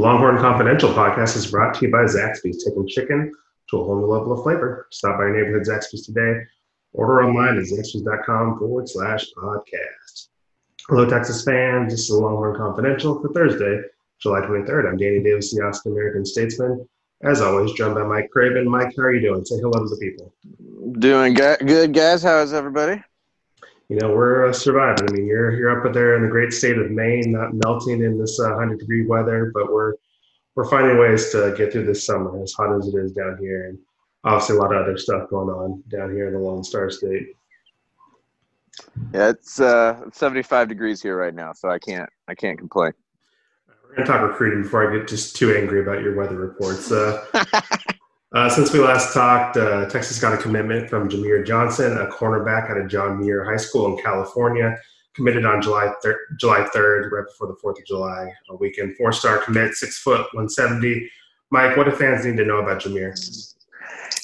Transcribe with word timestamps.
Longhorn 0.00 0.38
Confidential 0.38 0.88
podcast 0.94 1.36
is 1.36 1.50
brought 1.50 1.74
to 1.74 1.84
you 1.84 1.92
by 1.92 2.04
Zaxby's, 2.04 2.64
taking 2.64 2.88
chicken 2.88 3.30
to 3.68 3.76
a 3.76 3.84
whole 3.84 4.00
new 4.00 4.06
level 4.06 4.32
of 4.32 4.42
flavor. 4.42 4.86
Stop 4.90 5.18
by 5.18 5.24
your 5.24 5.36
neighborhood 5.36 5.68
Zaxby's 5.68 6.06
today. 6.06 6.40
Order 6.94 7.24
online 7.24 7.58
at 7.58 7.64
zaxby's.com 7.64 8.58
forward 8.58 8.88
slash 8.88 9.26
podcast. 9.36 10.28
Hello, 10.88 11.06
Texas 11.06 11.44
fans. 11.44 11.92
This 11.92 12.08
is 12.08 12.12
Longhorn 12.12 12.56
Confidential 12.56 13.20
for 13.20 13.28
Thursday, 13.34 13.82
July 14.22 14.40
23rd. 14.40 14.88
I'm 14.88 14.96
Danny 14.96 15.22
Davis, 15.22 15.54
the 15.54 15.62
Austin 15.62 15.92
American 15.92 16.24
Statesman. 16.24 16.88
As 17.22 17.42
always, 17.42 17.74
joined 17.74 17.94
by 17.94 18.04
Mike 18.04 18.30
Craven. 18.30 18.66
Mike, 18.66 18.94
how 18.96 19.02
are 19.02 19.12
you 19.12 19.20
doing? 19.20 19.44
Say 19.44 19.56
hello 19.56 19.84
to 19.84 19.86
the 19.86 19.98
people. 20.00 20.32
Doing 20.98 21.34
good, 21.34 21.92
guys. 21.92 22.22
How 22.22 22.38
is 22.38 22.54
everybody? 22.54 23.02
You 23.90 23.96
know, 23.96 24.12
we're 24.12 24.46
uh, 24.46 24.52
surviving. 24.52 25.08
I 25.10 25.12
mean, 25.12 25.26
you're 25.26 25.50
you're 25.58 25.84
up 25.84 25.92
there 25.92 26.14
in 26.14 26.22
the 26.22 26.28
great 26.28 26.52
state 26.52 26.78
of 26.78 26.92
Maine, 26.92 27.32
not 27.32 27.54
melting 27.54 28.04
in 28.04 28.20
this 28.20 28.38
uh, 28.38 28.50
100 28.50 28.78
degree 28.78 29.04
weather, 29.04 29.50
but 29.52 29.72
we're 29.72 29.94
we're 30.54 30.70
finding 30.70 30.96
ways 30.96 31.30
to 31.30 31.52
get 31.58 31.72
through 31.72 31.86
this 31.86 32.06
summer, 32.06 32.40
as 32.40 32.52
hot 32.52 32.72
as 32.76 32.86
it 32.86 32.96
is 32.96 33.10
down 33.10 33.36
here, 33.40 33.66
and 33.66 33.78
obviously 34.22 34.56
a 34.56 34.60
lot 34.60 34.72
of 34.72 34.80
other 34.80 34.96
stuff 34.96 35.28
going 35.28 35.48
on 35.48 35.82
down 35.88 36.14
here 36.14 36.28
in 36.28 36.34
the 36.34 36.38
Lone 36.38 36.62
Star 36.62 36.88
State. 36.88 37.34
Yeah, 39.12 39.30
it's 39.30 39.58
uh, 39.58 40.08
75 40.12 40.68
degrees 40.68 41.02
here 41.02 41.16
right 41.16 41.34
now, 41.34 41.52
so 41.52 41.68
I 41.68 41.80
can't 41.80 42.08
I 42.28 42.36
can't 42.36 42.58
complain. 42.58 42.92
We're 43.88 43.96
going 43.96 44.06
to 44.06 44.12
talk 44.12 44.22
recruiting 44.22 44.62
before 44.62 44.88
I 44.88 44.96
get 44.96 45.08
just 45.08 45.34
too 45.34 45.52
angry 45.52 45.80
about 45.82 46.00
your 46.00 46.14
weather 46.14 46.36
reports. 46.36 46.92
Uh, 46.92 47.26
uh, 48.34 48.48
since 48.48 48.72
we 48.72 48.78
last 48.78 49.12
talked, 49.12 49.56
uh, 49.56 49.88
Texas 49.88 50.20
got 50.20 50.32
a 50.32 50.36
commitment 50.36 50.88
from 50.88 51.08
Jamier 51.08 51.44
Johnson, 51.44 51.98
a 51.98 52.06
cornerback 52.06 52.70
out 52.70 52.78
of 52.78 52.88
John 52.88 53.18
Muir 53.18 53.44
High 53.44 53.56
School 53.56 53.86
in 53.86 54.02
California, 54.02 54.76
committed 55.14 55.44
on 55.44 55.60
July 55.60 55.92
thir- 56.02 56.20
July 56.38 56.66
3rd, 56.74 57.10
right 57.10 57.24
before 57.26 57.48
the 57.48 57.56
4th 57.62 57.78
of 57.78 57.86
July 57.86 58.32
weekend. 58.58 58.96
Four 58.96 59.12
star 59.12 59.38
commit, 59.38 59.74
six 59.74 59.98
foot, 59.98 60.20
170. 60.32 61.10
Mike, 61.50 61.76
what 61.76 61.84
do 61.84 61.92
fans 61.92 62.24
need 62.24 62.36
to 62.36 62.44
know 62.44 62.58
about 62.58 62.80
Jamier? 62.80 63.16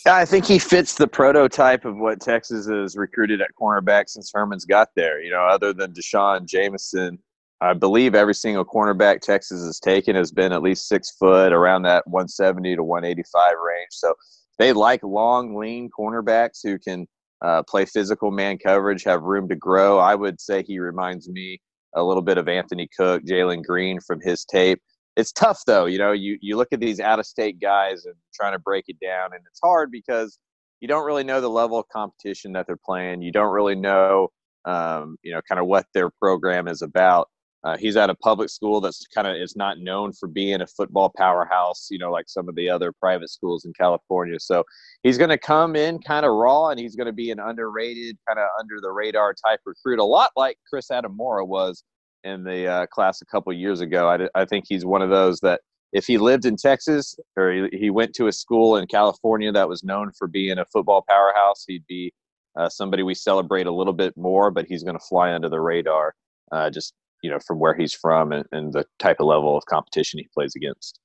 I 0.07 0.25
think 0.25 0.45
he 0.45 0.61
fits 0.61 0.95
the 0.95 1.09
prototype 1.09 1.85
of 1.85 1.97
what 1.97 2.21
Texas 2.21 2.69
has 2.69 2.97
recruited 2.97 3.41
at 3.41 3.49
cornerback 3.61 4.09
since 4.09 4.31
Herman's 4.33 4.65
got 4.65 4.91
there. 4.95 5.21
You 5.21 5.31
know, 5.31 5.43
other 5.43 5.73
than 5.73 5.93
D'Shawn 5.93 6.47
Jamison, 6.47 7.19
I 7.61 7.73
believe 7.73 8.15
every 8.15 8.35
single 8.35 8.65
cornerback 8.65 9.21
Texas 9.21 9.65
has 9.65 9.81
taken 9.81 10.15
has 10.15 10.31
been 10.31 10.53
at 10.53 10.63
least 10.63 10.89
six 10.89 11.13
foot, 11.13 11.53
around 11.53 11.83
that 11.83 12.07
170 12.07 12.77
to 12.77 12.83
185 12.83 13.55
range. 13.65 13.89
So 13.91 14.15
they 14.59 14.73
like 14.73 15.03
long, 15.03 15.57
lean 15.57 15.89
cornerbacks 15.99 16.61
who 16.63 16.79
can 16.79 17.07
uh, 17.43 17.63
play 17.63 17.87
physical 17.87 18.31
man 18.31 18.59
coverage, 18.59 19.05
have 19.05 19.23
room 19.23 19.49
to 19.49 19.57
grow. 19.57 19.99
I 19.99 20.15
would 20.15 20.41
say 20.41 20.63
he 20.63 20.79
reminds 20.79 21.29
me 21.29 21.59
a 21.95 22.03
little 22.03 22.23
bit 22.23 22.39
of 22.39 22.49
Anthony 22.49 22.89
Cook, 22.95 23.23
Jalen 23.25 23.65
Green 23.65 24.01
from 24.01 24.21
his 24.21 24.45
tape. 24.45 24.81
It's 25.17 25.33
tough 25.33 25.63
though, 25.67 25.87
you 25.87 25.97
know. 25.97 26.13
You 26.13 26.37
you 26.43 26.59
look 26.59 26.69
at 26.73 26.81
these 26.81 27.01
out 27.01 27.19
of 27.19 27.25
state 27.25 27.59
guys 27.59 28.05
and 28.05 28.15
trying 28.35 28.53
to 28.53 28.59
break 28.59 28.85
it 28.89 29.01
down, 29.01 29.31
and 29.33 29.43
it's 29.49 29.61
hard 29.65 29.91
because 29.91 30.39
you 30.81 30.89
don't 30.89 31.07
really 31.07 31.25
know 31.25 31.41
the 31.41 31.49
level 31.49 31.79
of 31.79 31.89
competition 31.89 32.53
that 32.53 32.67
they're 32.67 32.79
playing. 32.85 33.23
You 33.23 33.33
don't 33.33 33.53
really 33.53 33.75
know, 33.75 34.29
um, 34.67 35.17
you 35.23 35.33
know, 35.33 35.41
kind 35.49 35.59
of 35.59 35.67
what 35.67 35.87
their 35.95 36.11
program 36.21 36.69
is 36.69 36.83
about. 36.83 37.29
Uh, 37.65 37.77
he's 37.77 37.97
at 37.97 38.11
a 38.11 38.15
public 38.15 38.49
school 38.49 38.81
that's 38.81 39.07
kind 39.09 39.27
of 39.27 39.35
is 39.35 39.57
not 39.57 39.81
known 39.81 40.13
for 40.13 40.29
being 40.29 40.61
a 40.61 40.67
football 40.67 41.13
powerhouse, 41.17 41.89
you 41.91 41.99
know, 41.99 42.13
like 42.13 42.29
some 42.29 42.49
of 42.49 42.55
the 42.55 42.69
other 42.71 42.93
private 42.93 43.29
schools 43.29 43.65
in 43.65 43.73
California. 43.73 44.39
So 44.39 44.63
he's 45.03 45.19
going 45.19 45.31
to 45.31 45.39
come 45.39 45.75
in 45.75 45.99
kind 45.99 46.25
of 46.25 46.33
raw, 46.33 46.69
and 46.69 46.79
he's 46.79 46.95
going 46.95 47.07
to 47.07 47.13
be 47.13 47.31
an 47.31 47.41
underrated, 47.41 48.17
kind 48.27 48.39
of 48.39 48.47
under 48.61 48.81
the 48.81 48.93
radar 48.93 49.35
type 49.35 49.61
recruit, 49.67 49.99
a 49.99 50.05
lot 50.05 50.31
like 50.37 50.59
Chris 50.69 50.89
Adimora 50.91 51.47
was 51.47 51.83
in 52.25 52.45
the 52.45 52.67
uh, 52.67 52.87
class 52.87 53.21
a 53.23 53.27
couple 53.27 53.53
years 53.53 53.81
ago. 53.81 54.09
I, 54.09 54.41
I 54.41 54.45
think 54.45 54.65
he's 54.69 54.85
one 54.85 55.03
of 55.03 55.11
those 55.11 55.41
that 55.41 55.61
if 55.93 56.07
he 56.07 56.19
lived 56.19 56.45
in 56.45 56.57
Texas 56.57 57.17
or 57.37 57.51
he, 57.51 57.79
he 57.79 57.91
went 57.91 58.15
to 58.15 58.27
a 58.27 58.33
school 58.33 58.77
in 58.77 58.87
California 58.87 59.51
that 59.53 59.69
was 59.69 59.83
known 59.83 60.13
for 60.19 60.29
being 60.29 60.59
a 60.59 60.65
football 60.67 61.05
powerhouse, 61.09 61.65
he'd 61.67 61.87
be 61.87 62.13
uh, 62.57 62.69
somebody 62.69 63.03
we 63.03 63.15
celebrate 63.15 63.67
a 63.67 63.73
little 63.73 63.93
bit 63.93 64.17
more, 64.17 64.51
but 64.51 64.67
he's 64.67 64.83
going 64.83 64.99
to 64.99 65.05
fly 65.09 65.33
under 65.33 65.49
the 65.49 65.61
radar. 65.61 66.15
Uh, 66.53 66.71
just 66.71 66.95
you 67.23 67.31
know 67.31 67.39
from 67.39 67.59
where 67.59 67.75
he's 67.75 67.95
from 67.95 68.33
and, 68.33 68.47
and 68.53 68.73
the 68.73 68.85
type 68.99 69.17
of 69.21 69.27
level 69.27 69.57
of 69.57 69.65
competition 69.67 70.19
he 70.19 70.29
plays 70.35 70.55
against. 70.57 71.01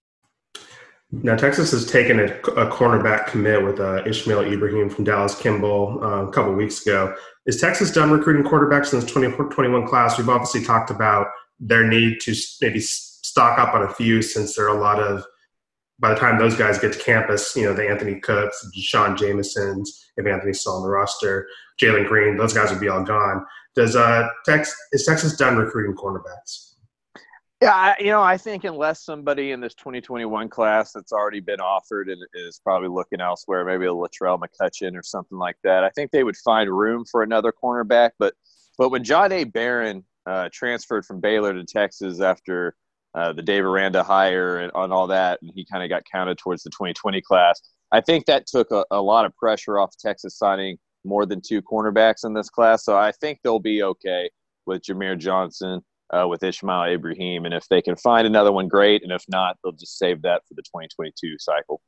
Now, 1.13 1.35
Texas 1.35 1.71
has 1.71 1.85
taken 1.85 2.21
a, 2.21 2.23
a 2.23 2.71
cornerback 2.71 3.27
commit 3.27 3.63
with 3.65 3.81
uh, 3.81 4.01
Ishmael 4.05 4.45
Ibraheem 4.45 4.89
from 4.89 5.03
Dallas 5.03 5.35
Kimball 5.35 6.01
uh, 6.01 6.27
a 6.27 6.31
couple 6.31 6.53
weeks 6.53 6.81
ago. 6.85 7.13
Is 7.45 7.59
Texas 7.59 7.91
done 7.91 8.11
recruiting 8.11 8.43
quarterbacks 8.43 8.93
in 8.93 9.01
this 9.01 9.09
2021 9.09 9.87
class? 9.87 10.17
We've 10.17 10.29
obviously 10.29 10.63
talked 10.63 10.89
about 10.89 11.27
their 11.59 11.85
need 11.85 12.21
to 12.21 12.33
maybe 12.61 12.79
stock 12.79 13.59
up 13.59 13.73
on 13.73 13.83
a 13.83 13.93
few 13.93 14.21
since 14.21 14.55
there 14.55 14.65
are 14.65 14.77
a 14.77 14.79
lot 14.79 14.99
of, 15.01 15.25
by 15.99 16.13
the 16.13 16.19
time 16.19 16.39
those 16.39 16.55
guys 16.55 16.79
get 16.79 16.93
to 16.93 16.99
campus, 16.99 17.55
you 17.57 17.65
know, 17.65 17.73
the 17.73 17.87
Anthony 17.87 18.19
Cooks, 18.21 18.65
Sean 18.75 19.17
Jamisons, 19.17 19.89
if 20.15 20.25
Anthony's 20.25 20.61
still 20.61 20.77
on 20.77 20.83
the 20.83 20.89
roster, 20.89 21.45
Jalen 21.81 22.07
Green, 22.07 22.37
those 22.37 22.53
guys 22.53 22.71
would 22.71 22.79
be 22.79 22.87
all 22.87 23.03
gone. 23.03 23.45
Does 23.75 23.95
uh, 23.95 24.27
Tex 24.45 24.75
is 24.91 25.05
Texas 25.05 25.35
done 25.37 25.55
recruiting 25.55 25.95
cornerbacks? 25.95 26.71
Yeah, 27.61 27.73
I, 27.73 27.95
you 27.99 28.07
know, 28.07 28.23
I 28.23 28.37
think 28.37 28.63
unless 28.63 29.03
somebody 29.03 29.51
in 29.51 29.61
this 29.61 29.75
2021 29.75 30.49
class 30.49 30.93
that's 30.93 31.11
already 31.11 31.41
been 31.41 31.61
offered 31.61 32.09
and 32.09 32.19
is 32.33 32.59
probably 32.63 32.89
looking 32.89 33.21
elsewhere, 33.21 33.63
maybe 33.63 33.85
a 33.85 33.89
Latrell 33.89 34.39
McCutchin 34.39 34.97
or 34.97 35.03
something 35.03 35.37
like 35.37 35.57
that, 35.63 35.83
I 35.83 35.89
think 35.89 36.09
they 36.09 36.23
would 36.23 36.37
find 36.37 36.71
room 36.71 37.05
for 37.09 37.21
another 37.21 37.53
cornerback. 37.53 38.11
But 38.17 38.33
but 38.79 38.89
when 38.89 39.03
Jahdae 39.03 39.53
Barron 39.53 40.03
uh, 40.25 40.49
transferred 40.51 41.05
from 41.05 41.19
Baylor 41.19 41.53
to 41.53 41.63
Texas 41.63 42.19
after 42.19 42.75
uh, 43.13 43.33
the 43.33 43.43
Dave 43.43 43.63
Aranda 43.63 44.01
hire 44.01 44.57
and 44.57 44.71
on 44.73 44.91
all 44.91 45.05
that, 45.07 45.39
and 45.43 45.51
he 45.53 45.63
kind 45.63 45.83
of 45.83 45.89
got 45.89 46.01
counted 46.11 46.39
towards 46.39 46.63
the 46.63 46.71
2020 46.71 47.21
class, 47.21 47.61
I 47.91 48.01
think 48.01 48.25
that 48.25 48.47
took 48.47 48.71
a, 48.71 48.85
a 48.89 49.01
lot 49.01 49.25
of 49.25 49.35
pressure 49.35 49.77
off 49.77 49.95
Texas 49.99 50.35
signing 50.35 50.79
more 51.03 51.25
than 51.25 51.41
two 51.41 51.61
cornerbacks 51.61 52.25
in 52.25 52.33
this 52.33 52.49
class. 52.49 52.85
So 52.85 52.95
I 52.97 53.11
think 53.11 53.39
they'll 53.43 53.59
be 53.59 53.83
okay 53.83 54.29
with 54.65 54.83
Jamier 54.83 55.17
Johnson, 55.17 55.81
uh, 56.11 56.27
with 56.27 56.43
Ishmael 56.43 56.81
Ibraheem. 56.81 57.45
And 57.45 57.53
if 57.53 57.67
they 57.69 57.81
can 57.81 57.95
find 57.95 58.27
another 58.27 58.51
one, 58.51 58.67
great. 58.67 59.03
And 59.03 59.11
if 59.11 59.23
not, 59.27 59.57
they'll 59.63 59.73
just 59.73 59.97
save 59.97 60.21
that 60.23 60.41
for 60.47 60.53
the 60.53 60.61
2022 60.63 61.37
cycle. 61.39 61.81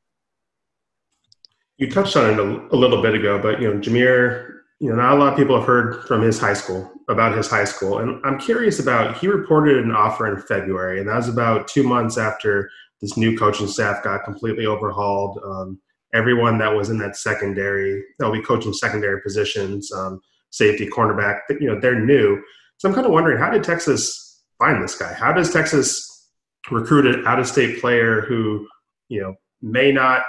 You 1.77 1.89
touched 1.89 2.15
on 2.15 2.29
it 2.29 2.39
a, 2.39 2.75
a 2.75 2.77
little 2.77 3.01
bit 3.01 3.15
ago, 3.15 3.39
but, 3.41 3.61
you 3.61 3.71
know, 3.71 3.79
Jamier, 3.79 4.59
you 4.79 4.89
know, 4.89 4.95
not 4.95 5.13
a 5.13 5.15
lot 5.15 5.33
of 5.33 5.37
people 5.37 5.57
have 5.57 5.67
heard 5.67 6.03
from 6.07 6.21
his 6.21 6.39
high 6.39 6.53
school 6.53 6.91
about 7.09 7.35
his 7.35 7.49
high 7.49 7.63
school. 7.63 7.99
And 7.99 8.23
I'm 8.25 8.39
curious 8.39 8.79
about, 8.79 9.17
he 9.17 9.27
reported 9.27 9.83
an 9.83 9.91
offer 9.91 10.27
in 10.27 10.41
February, 10.41 10.99
and 10.99 11.09
that 11.09 11.15
was 11.15 11.29
about 11.29 11.67
two 11.67 11.83
months 11.83 12.17
after 12.17 12.69
this 13.01 13.17
new 13.17 13.37
coaching 13.37 13.67
staff 13.67 14.03
got 14.03 14.23
completely 14.23 14.65
overhauled. 14.65 15.39
Um, 15.43 15.79
everyone 16.13 16.57
that 16.59 16.73
was 16.73 16.89
in 16.89 16.97
that 16.99 17.15
secondary, 17.15 18.03
they'll 18.19 18.31
be 18.31 18.41
coaching 18.41 18.73
secondary 18.73 19.21
positions, 19.21 19.91
um, 19.91 20.21
safety, 20.51 20.87
cornerback, 20.87 21.39
you 21.59 21.67
know, 21.67 21.79
they're 21.79 21.99
new. 21.99 22.41
So 22.77 22.87
I'm 22.87 22.95
kind 22.95 23.07
of 23.07 23.11
wondering, 23.11 23.39
how 23.39 23.49
did 23.49 23.63
Texas 23.63 24.43
find 24.59 24.83
this 24.83 24.95
guy? 24.95 25.13
How 25.13 25.33
does 25.33 25.51
Texas 25.51 26.29
recruit 26.71 27.05
an 27.05 27.25
out-of-state 27.25 27.81
player 27.81 28.21
who, 28.21 28.67
you 29.09 29.21
know, 29.21 29.35
may 29.61 29.91
not 29.91 30.23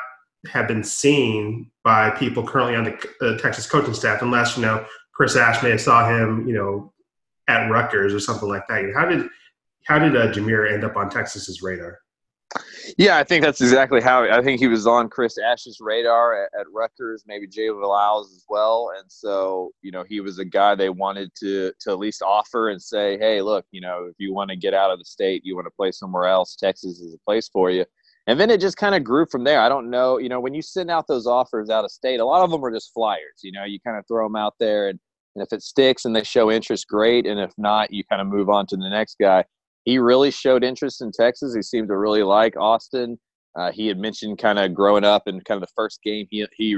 have 0.51 0.69
been 0.69 0.85
seen 0.85 1.71
by 1.83 2.11
people 2.11 2.47
currently 2.47 2.77
on 2.77 2.85
the 2.85 3.09
uh, 3.21 3.39
Texas 3.39 3.67
coaching 3.67 3.95
staff, 3.95 4.23
unless 4.23 4.57
you 4.57 4.63
know 4.63 4.85
Chris 5.13 5.37
Ash 5.37 5.63
may 5.63 5.71
have 5.71 5.81
saw 5.81 6.09
him, 6.09 6.47
you 6.47 6.55
know, 6.55 6.93
at 7.49 7.69
Rutgers 7.69 8.15
or 8.15 8.21
something 8.21 8.49
like 8.49 8.67
that. 8.69 8.93
How 8.95 9.07
did 9.07 9.27
how 9.87 9.99
did 9.99 10.17
uh, 10.17 10.33
Jamier 10.33 10.71
end 10.71 10.85
up 10.85 10.97
on 10.97 11.11
Texas's 11.11 11.63
radar? 11.63 11.99
Yeah, 12.99 13.17
I 13.17 13.25
think 13.25 13.43
that's 13.43 13.61
exactly 13.61 14.01
how. 14.01 14.25
I 14.25 14.43
think 14.43 14.61
he 14.61 14.69
was 14.69 14.87
on 14.87 15.09
Chris 15.09 15.37
Ash's 15.39 15.79
radar 15.81 16.45
at, 16.45 16.51
at 16.59 16.67
Rutgers, 16.73 17.25
maybe 17.27 17.47
Jay 17.47 17.69
Valales 17.69 18.27
as 18.27 18.45
well, 18.49 18.91
and 18.99 19.11
so 19.11 19.73
you 19.83 19.91
know 19.91 20.05
he 20.07 20.21
was 20.21 20.39
a 20.39 20.45
guy 20.45 20.75
they 20.75 20.91
wanted 20.91 21.31
to 21.41 21.73
to 21.81 21.91
at 21.91 21.99
least 21.99 22.23
offer 22.23 22.69
and 22.71 22.81
say, 22.81 23.19
hey, 23.19 23.43
look, 23.43 23.65
you 23.73 23.81
know, 23.81 24.07
if 24.09 24.15
you 24.19 24.33
want 24.33 24.51
to 24.51 24.57
get 24.57 24.75
out 24.75 24.91
of 24.91 24.99
the 24.99 25.05
state, 25.05 25.43
you 25.45 25.55
want 25.57 25.67
to 25.67 25.73
play 25.73 25.91
somewhere 25.91 26.27
else, 26.27 26.55
Texas 26.57 27.01
is 27.01 27.15
a 27.15 27.25
place 27.25 27.49
for 27.49 27.71
you. 27.71 27.85
And 28.27 28.39
then 28.39 28.51
it 28.51 28.61
just 28.61 28.77
kind 28.77 28.95
of 28.95 29.03
grew 29.05 29.27
from 29.27 29.45
there. 29.45 29.61
I 29.61 29.69
don't 29.69 29.91
know, 29.91 30.19
you 30.19 30.29
know, 30.29 30.41
when 30.41 30.55
you 30.55 30.63
send 30.63 30.91
out 30.91 31.07
those 31.07 31.27
offers 31.27 31.71
out 31.71 31.85
of 31.85 31.91
state, 31.91 32.21
a 32.21 32.25
lot 32.25 32.43
of 32.43 32.51
them 32.51 32.65
are 32.65 32.73
just 32.73 32.93
flyers. 32.95 33.41
You 33.43 33.53
know, 33.53 33.65
you 33.65 33.79
kind 33.81 33.99
of 33.99 34.07
throw 34.07 34.25
them 34.27 34.37
out 34.37 34.55
there, 34.59 34.89
and 34.89 34.99
And 35.35 35.43
if 35.43 35.53
it 35.53 35.63
sticks 35.63 36.05
and 36.05 36.15
they 36.15 36.23
show 36.25 36.51
interest, 36.51 36.87
great. 36.89 37.27
And 37.27 37.41
if 37.41 37.53
not, 37.59 37.93
you 37.93 38.05
kind 38.05 38.23
of 38.23 38.29
move 38.29 38.49
on 38.49 38.67
to 38.69 38.77
the 38.77 38.89
next 38.89 39.17
guy. 39.21 39.45
He 39.85 39.99
really 39.99 40.31
showed 40.31 40.65
interest 40.65 41.03
in 41.03 41.13
Texas. 41.13 41.55
He 41.55 41.63
seemed 41.63 41.89
to 41.89 41.97
really 41.97 42.23
like 42.23 42.57
Austin. 42.57 43.19
Uh, 43.57 43.71
he 43.71 43.87
had 43.87 43.99
mentioned 43.99 44.39
kind 44.39 44.59
of 44.59 44.75
growing 44.75 45.05
up 45.05 45.27
and 45.27 45.45
kind 45.45 45.63
of 45.63 45.69
the 45.69 45.73
first 45.77 46.01
game 46.03 46.27
he, 46.31 46.47
he 46.57 46.77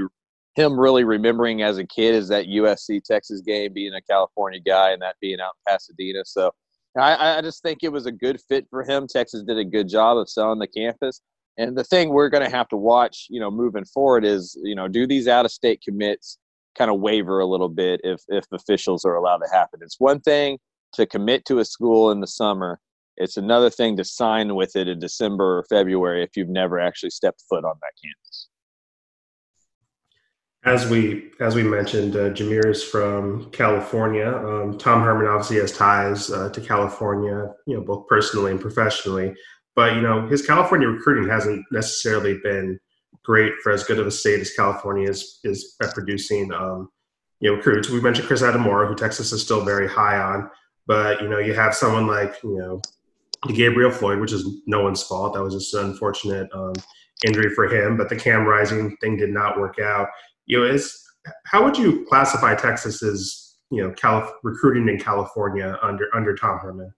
him 0.55 0.79
really 0.79 1.03
remembering 1.03 1.61
as 1.61 1.77
a 1.77 1.85
kid 1.85 2.15
is 2.15 2.27
that 2.29 2.47
USC 2.47 3.03
Texas 3.03 3.41
game, 3.41 3.73
being 3.73 3.93
a 3.93 4.01
California 4.01 4.59
guy 4.59 4.91
and 4.91 5.01
that 5.01 5.15
being 5.21 5.39
out 5.39 5.53
in 5.67 5.71
Pasadena. 5.71 6.25
So 6.25 6.51
I, 6.97 7.37
I 7.37 7.41
just 7.41 7.61
think 7.61 7.79
it 7.83 7.91
was 7.91 8.07
a 8.07 8.11
good 8.11 8.39
fit 8.49 8.65
for 8.69 8.83
him. 8.83 9.07
Texas 9.07 9.43
did 9.43 9.57
a 9.57 9.63
good 9.63 9.87
job 9.87 10.17
of 10.17 10.29
selling 10.29 10.59
the 10.59 10.67
campus. 10.67 11.21
And 11.57 11.77
the 11.77 11.83
thing 11.83 12.09
we're 12.09 12.29
going 12.29 12.43
to 12.43 12.55
have 12.55 12.67
to 12.69 12.77
watch, 12.77 13.27
you 13.29 13.39
know, 13.39 13.51
moving 13.51 13.85
forward 13.85 14.25
is, 14.25 14.57
you 14.63 14.75
know, 14.75 14.87
do 14.87 15.07
these 15.07 15.27
out 15.27 15.45
of 15.45 15.51
state 15.51 15.81
commits 15.81 16.39
kind 16.77 16.91
of 16.91 16.99
waver 16.99 17.39
a 17.39 17.45
little 17.45 17.69
bit 17.69 17.99
if 18.03 18.21
if 18.27 18.45
officials 18.51 19.03
are 19.05 19.15
allowed 19.15 19.39
to 19.39 19.49
happen. 19.51 19.79
It's 19.81 19.99
one 19.99 20.19
thing 20.21 20.59
to 20.93 21.05
commit 21.05 21.45
to 21.45 21.59
a 21.59 21.65
school 21.65 22.11
in 22.11 22.19
the 22.19 22.27
summer. 22.27 22.79
It's 23.17 23.37
another 23.37 23.69
thing 23.69 23.97
to 23.97 24.03
sign 24.03 24.55
with 24.55 24.75
it 24.75 24.87
in 24.87 24.99
December 24.99 25.59
or 25.59 25.65
February 25.69 26.23
if 26.23 26.37
you've 26.37 26.49
never 26.49 26.79
actually 26.79 27.09
stepped 27.09 27.43
foot 27.49 27.65
on 27.65 27.75
that 27.81 27.91
campus. 28.03 28.49
As 30.65 30.89
we 30.89 31.31
as 31.39 31.55
we 31.55 31.63
mentioned, 31.63 32.15
uh, 32.15 32.29
Jamier 32.31 32.67
is 32.67 32.83
from 32.83 33.49
California. 33.51 34.27
Um, 34.27 34.77
Tom 34.77 35.01
Herman 35.01 35.27
obviously 35.27 35.57
has 35.57 35.71
ties 35.71 36.29
uh, 36.29 36.49
to 36.49 36.61
California, 36.61 37.53
you 37.65 37.77
know, 37.77 37.81
both 37.81 38.07
personally 38.07 38.51
and 38.51 38.59
professionally. 38.59 39.33
But 39.75 39.95
you 39.95 40.01
know, 40.01 40.27
his 40.27 40.45
California 40.45 40.87
recruiting 40.87 41.29
hasn't 41.29 41.65
necessarily 41.71 42.39
been 42.43 42.79
great 43.23 43.53
for 43.61 43.71
as 43.71 43.83
good 43.83 43.99
of 43.99 44.07
a 44.07 44.11
state 44.11 44.39
as 44.39 44.51
California 44.53 45.09
is 45.09 45.39
is 45.43 45.75
at 45.81 45.93
producing 45.93 46.51
um, 46.51 46.89
you 47.39 47.49
know 47.49 47.57
recruits. 47.57 47.89
We 47.89 48.01
mentioned 48.01 48.27
Chris 48.27 48.41
Adimora, 48.41 48.87
who 48.87 48.95
Texas 48.95 49.31
is 49.31 49.41
still 49.41 49.63
very 49.63 49.87
high 49.87 50.17
on, 50.17 50.49
but 50.85 51.21
you 51.21 51.29
know 51.29 51.39
you 51.39 51.53
have 51.53 51.75
someone 51.75 52.07
like 52.07 52.35
you 52.43 52.57
know 52.57 52.81
Gabriel 53.47 53.91
Floyd, 53.91 54.19
which 54.19 54.33
is 54.33 54.47
no 54.65 54.81
one's 54.81 55.03
fault. 55.03 55.33
That 55.33 55.43
was 55.43 55.53
just 55.53 55.73
an 55.73 55.85
unfortunate 55.85 56.49
um, 56.53 56.73
injury 57.25 57.53
for 57.53 57.67
him. 57.67 57.97
But 57.97 58.09
the 58.09 58.15
Cam 58.15 58.45
Rising 58.45 58.95
thing 58.97 59.17
did 59.17 59.29
not 59.29 59.59
work 59.59 59.79
out. 59.79 60.07
You 60.45 60.59
know, 60.59 60.65
is 60.65 60.97
how 61.45 61.63
would 61.63 61.77
you 61.77 62.05
classify 62.09 62.55
Texas's 62.55 63.57
you 63.69 63.83
know 63.83 63.91
Calif- 63.91 64.31
recruiting 64.43 64.87
in 64.89 64.99
California 64.99 65.77
under 65.81 66.07
under 66.15 66.35
Tom 66.35 66.59
Herman? 66.59 66.93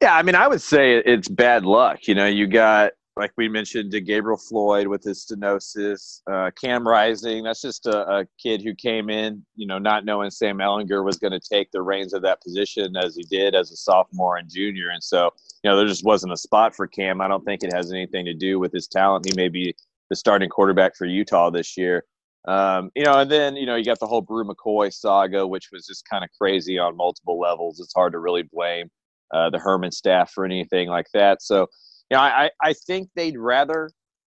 Yeah, 0.00 0.14
I 0.14 0.22
mean, 0.22 0.36
I 0.36 0.46
would 0.46 0.62
say 0.62 0.98
it's 0.98 1.28
bad 1.28 1.64
luck. 1.64 2.06
You 2.06 2.14
know, 2.14 2.26
you 2.26 2.46
got 2.46 2.92
like 3.18 3.32
we 3.36 3.48
mentioned, 3.48 3.90
to 3.90 4.00
Gabriel 4.00 4.38
Floyd 4.38 4.86
with 4.86 5.02
his 5.02 5.26
stenosis, 5.26 6.22
uh, 6.30 6.50
Cam 6.52 6.86
Rising. 6.86 7.42
That's 7.42 7.60
just 7.60 7.86
a, 7.86 8.18
a, 8.18 8.26
kid 8.40 8.62
who 8.62 8.74
came 8.74 9.10
in, 9.10 9.44
you 9.56 9.66
know, 9.66 9.78
not 9.78 10.04
knowing 10.04 10.30
Sam 10.30 10.58
Ehlinger 10.58 11.04
was 11.04 11.18
going 11.18 11.32
to 11.32 11.40
take 11.40 11.70
the 11.72 11.82
reins 11.82 12.12
of 12.12 12.22
that 12.22 12.40
position 12.40 12.96
as 12.96 13.16
he 13.16 13.24
did 13.24 13.56
as 13.56 13.72
a 13.72 13.76
sophomore 13.76 14.36
and 14.36 14.48
junior. 14.48 14.90
And 14.90 15.02
so, 15.02 15.32
you 15.64 15.70
know, 15.70 15.76
there 15.76 15.86
just 15.86 16.04
wasn't 16.04 16.32
a 16.32 16.36
spot 16.36 16.76
for 16.76 16.86
Cam. 16.86 17.20
I 17.20 17.26
don't 17.26 17.44
think 17.44 17.64
it 17.64 17.72
has 17.72 17.92
anything 17.92 18.24
to 18.26 18.34
do 18.34 18.60
with 18.60 18.72
his 18.72 18.86
talent. 18.86 19.26
He 19.26 19.32
may 19.34 19.48
be 19.48 19.74
the 20.10 20.16
starting 20.16 20.48
quarterback 20.48 20.96
for 20.96 21.04
Utah 21.04 21.50
this 21.50 21.76
year. 21.76 22.04
Um, 22.46 22.90
you 22.94 23.04
know, 23.04 23.18
and 23.18 23.30
then 23.30 23.56
you 23.56 23.66
know 23.66 23.74
you 23.74 23.84
got 23.84 23.98
the 23.98 24.06
whole 24.06 24.22
Bru 24.22 24.44
McCoy 24.44 24.92
saga, 24.92 25.46
which 25.46 25.68
was 25.72 25.86
just 25.86 26.08
kind 26.08 26.24
of 26.24 26.30
crazy 26.40 26.78
on 26.78 26.96
multiple 26.96 27.38
levels. 27.38 27.80
It's 27.80 27.92
hard 27.92 28.12
to 28.12 28.20
really 28.20 28.42
blame 28.42 28.88
uh, 29.34 29.50
the 29.50 29.58
Herman 29.58 29.90
staff 29.90 30.30
for 30.30 30.44
anything 30.44 30.88
like 30.88 31.08
that. 31.12 31.42
So 31.42 31.66
you 32.10 32.16
know, 32.16 32.22
I, 32.22 32.50
I 32.62 32.72
think 32.72 33.10
they'd 33.14 33.38
rather, 33.38 33.90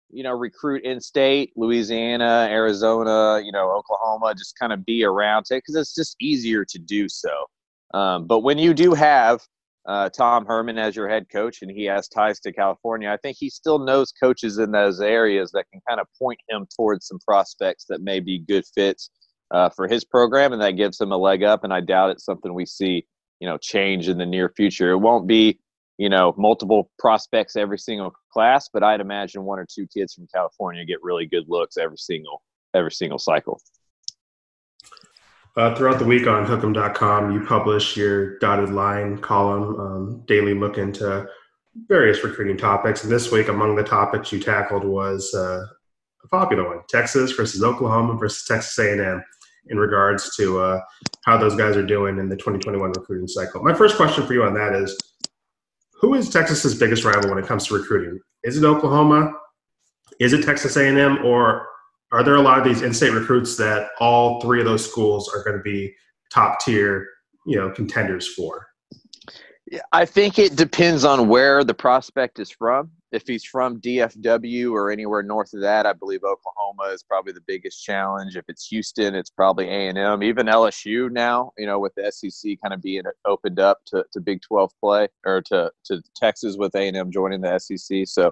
you 0.09 0.24
know, 0.24 0.31
recruit 0.31 0.83
in 0.83 1.00
state, 1.00 1.51
Louisiana, 1.56 2.47
Arizona, 2.50 3.41
you 3.44 3.51
know, 3.51 3.71
Oklahoma, 3.71 4.33
just 4.35 4.57
kind 4.57 4.74
of 4.74 4.85
be 4.85 5.03
around 5.03 5.45
it 5.51 5.63
because 5.65 5.75
it's 5.75 5.94
just 5.94 6.15
easier 6.19 6.65
to 6.65 6.79
do 6.79 7.07
so. 7.07 7.45
Um, 7.94 8.25
but 8.25 8.39
when 8.39 8.57
you 8.57 8.74
do 8.74 8.94
have 8.94 9.41
uh, 9.85 10.09
Tom 10.09 10.45
Herman 10.45 10.77
as 10.77 10.95
your 10.95 11.07
head 11.07 11.27
coach 11.31 11.62
and 11.62 11.71
he 11.71 11.85
has 11.85 12.07
ties 12.07 12.39
to 12.41 12.51
California, 12.51 13.09
I 13.09 13.18
think 13.18 13.38
he 13.39 13.50
still 13.50 13.79
knows 13.79 14.12
coaches 14.12 14.57
in 14.57 14.71
those 14.71 15.00
areas 15.00 15.51
that 15.51 15.65
can 15.71 15.81
kind 15.88 16.01
of 16.01 16.07
point 16.19 16.39
him 16.50 16.68
towards 16.75 17.07
some 17.07 17.19
prospects 17.19 17.85
that 17.89 18.01
may 18.01 18.19
be 18.19 18.39
good 18.39 18.65
fits 18.75 19.12
uh, 19.51 19.69
for 19.69 19.88
his 19.88 20.03
program, 20.03 20.51
and 20.51 20.62
that 20.62 20.71
gives 20.71 21.00
him 21.00 21.12
a 21.12 21.18
leg 21.18 21.44
up. 21.44 21.63
And 21.63 21.74
I 21.74 21.79
doubt 21.79 22.09
it's 22.09 22.25
something 22.25 22.53
we 22.53 22.65
see, 22.65 23.06
you 23.39 23.47
know, 23.47 23.57
change 23.57 24.09
in 24.09 24.18
the 24.18 24.25
near 24.25 24.50
future. 24.50 24.91
It 24.91 24.97
won't 24.97 25.27
be 25.27 25.59
you 25.98 26.10
know, 26.10 26.34
multiple 26.38 26.92
prospects 27.00 27.56
every 27.56 27.80
single 27.80 28.14
class, 28.32 28.70
but 28.72 28.84
I'd 28.84 29.02
imagine 29.02 29.44
one 29.44 29.60
or 29.60 29.66
two 29.66 29.88
kids 29.88 30.14
from 30.14 30.28
California 30.34 30.86
get 30.86 31.02
really 31.02 31.26
good 31.26 31.46
looks 31.48 31.78
every 31.78 31.98
single 31.98 32.42
every 32.74 32.92
single 32.92 33.18
cycle. 33.18 33.60
Uh, 35.56 35.74
throughout 35.74 35.98
the 35.98 36.06
week 36.06 36.28
on 36.28 36.46
Hook'em.com, 36.46 37.32
you 37.32 37.44
publish 37.44 37.98
your 37.98 38.38
dotted 38.38 38.70
line 38.70 39.18
column, 39.18 39.80
um, 39.80 40.24
daily 40.28 40.54
look 40.54 40.78
into 40.78 41.28
various 41.88 42.24
recruiting 42.24 42.58
topics. 42.58 43.04
And 43.04 43.12
this 43.12 43.32
week, 43.32 43.48
among 43.48 43.76
the 43.76 43.84
topics 43.84 44.32
you 44.32 44.40
tackled 44.40 44.84
was 44.84 45.34
uh, 45.34 45.66
a 46.24 46.28
popular 46.28 46.68
one: 46.68 46.84
Texas 46.90 47.32
versus 47.32 47.64
Oklahoma 47.64 48.16
versus 48.20 48.46
Texas 48.48 48.78
A&M, 48.78 49.24
in 49.70 49.78
regards 49.80 50.36
to 50.36 50.60
uh, 50.60 50.82
how 51.26 51.38
those 51.38 51.56
guys 51.56 51.76
are 51.76 51.86
doing 51.86 52.20
in 52.20 52.30
the 52.30 52.36
2021 52.36 52.92
recruiting 52.92 53.28
cycle. 53.28 53.64
My 53.64 53.74
first 53.74 53.96
question 53.96 54.28
for 54.28 54.34
you 54.34 54.44
on 54.44 54.54
that 54.54 54.76
is 54.76 54.96
who 56.00 56.14
is 56.14 56.30
Texas's 56.30 56.76
biggest 56.76 57.04
rival 57.04 57.30
when 57.30 57.44
it 57.44 57.48
comes 57.48 57.68
to 57.68 57.78
recruiting? 57.78 58.20
Is 58.44 58.58
it 58.58 58.64
Oklahoma? 58.64 59.34
Is 60.20 60.34
it 60.34 60.44
Texas 60.44 60.78
A&M? 60.78 61.26
Or 61.26 61.68
are 62.12 62.24
there 62.24 62.36
a 62.36 62.42
lot 62.42 62.60
of 62.60 62.64
these 62.64 62.82
in-state 62.82 63.12
recruits 63.12 63.58
that 63.58 63.90
all 64.00 64.40
three 64.42 64.60
of 64.60 64.66
those 64.66 64.90
schools 64.90 65.30
are 65.34 65.44
going 65.44 65.58
to 65.58 65.64
be 65.64 65.94
top 66.32 66.60
tier, 66.60 67.08
you 67.46 67.58
know, 67.58 67.72
contenders 67.72 68.28
for? 68.28 68.68
I 69.92 70.06
think 70.06 70.40
it 70.40 70.56
depends 70.56 71.04
on 71.04 71.28
where 71.28 71.64
the 71.64 71.74
prospect 71.74 72.40
is 72.40 72.50
from. 72.50 72.92
If 73.12 73.25
he's 73.25 73.45
from 73.45 73.80
DFW 73.80 74.71
or 74.71 74.92
anywhere 74.92 75.24
north 75.24 75.54
of 75.54 75.62
that, 75.62 75.86
I 75.86 75.94
believe 75.94 76.24
Oklahoma 76.24 76.92
is 76.94 77.04
probably 77.04 77.31
the 77.31 77.44
biggest 77.48 77.83
challenge. 77.83 78.36
If 78.36 78.45
it's 78.50 78.68
Houston, 78.68 79.15
it's 79.15 79.30
probably 79.30 79.69
A 79.69 79.88
and 79.88 79.98
M. 79.98 80.24
Even 80.24 80.48
LSU 80.48 81.09
now, 81.09 81.51
you 81.57 81.65
know, 81.65 81.80
with 81.80 81.94
the 81.95 82.12
SEC 82.12 82.57
kind 82.62 82.74
of 82.74 82.81
being 82.81 83.04
opened 83.25 83.59
up 83.59 83.80
to, 83.88 84.04
to 84.12 84.19
Big 84.19 84.42
Twelve 84.42 84.71
play 84.81 85.07
or 85.25 85.42
to 85.44 85.71
to 85.86 86.01
Texas 86.15 86.57
with 86.57 86.75
A 86.75 86.88
and 86.88 86.98
M 86.98 87.12
joining 87.12 87.39
the 87.39 87.57
SEC. 87.59 88.06
So, 88.06 88.25
you 88.25 88.31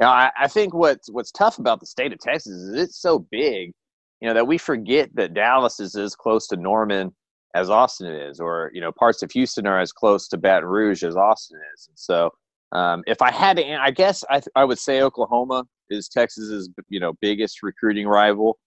know, 0.00 0.08
I, 0.08 0.32
I 0.38 0.48
think 0.48 0.74
what's 0.74 1.08
what's 1.10 1.30
tough 1.30 1.58
about 1.60 1.78
the 1.78 1.86
state 1.86 2.12
of 2.12 2.18
Texas 2.18 2.52
is 2.54 2.74
it's 2.74 3.00
so 3.00 3.20
big, 3.30 3.72
you 4.20 4.28
know, 4.28 4.34
that 4.34 4.48
we 4.48 4.58
forget 4.58 5.10
that 5.14 5.34
Dallas 5.34 5.78
is 5.78 5.94
as 5.94 6.16
close 6.16 6.48
to 6.48 6.56
Norman 6.56 7.14
as 7.54 7.70
Austin 7.70 8.12
is, 8.12 8.40
or 8.40 8.70
you 8.74 8.80
know, 8.80 8.92
parts 8.92 9.22
of 9.22 9.30
Houston 9.32 9.66
are 9.66 9.80
as 9.80 9.92
close 9.92 10.28
to 10.28 10.36
Baton 10.36 10.68
Rouge 10.68 11.02
as 11.04 11.16
Austin 11.16 11.58
is. 11.74 11.86
And 11.88 11.98
so, 11.98 12.30
um, 12.72 13.02
if 13.06 13.22
I 13.22 13.30
had 13.30 13.56
to, 13.56 13.74
I 13.80 13.90
guess 13.90 14.24
I, 14.30 14.40
I 14.54 14.64
would 14.64 14.78
say 14.78 15.02
Oklahoma 15.02 15.64
is 15.90 16.08
Texas's 16.08 16.68
you 16.88 17.00
know 17.00 17.14
biggest 17.20 17.62
recruiting 17.62 18.06
rival. 18.06 18.58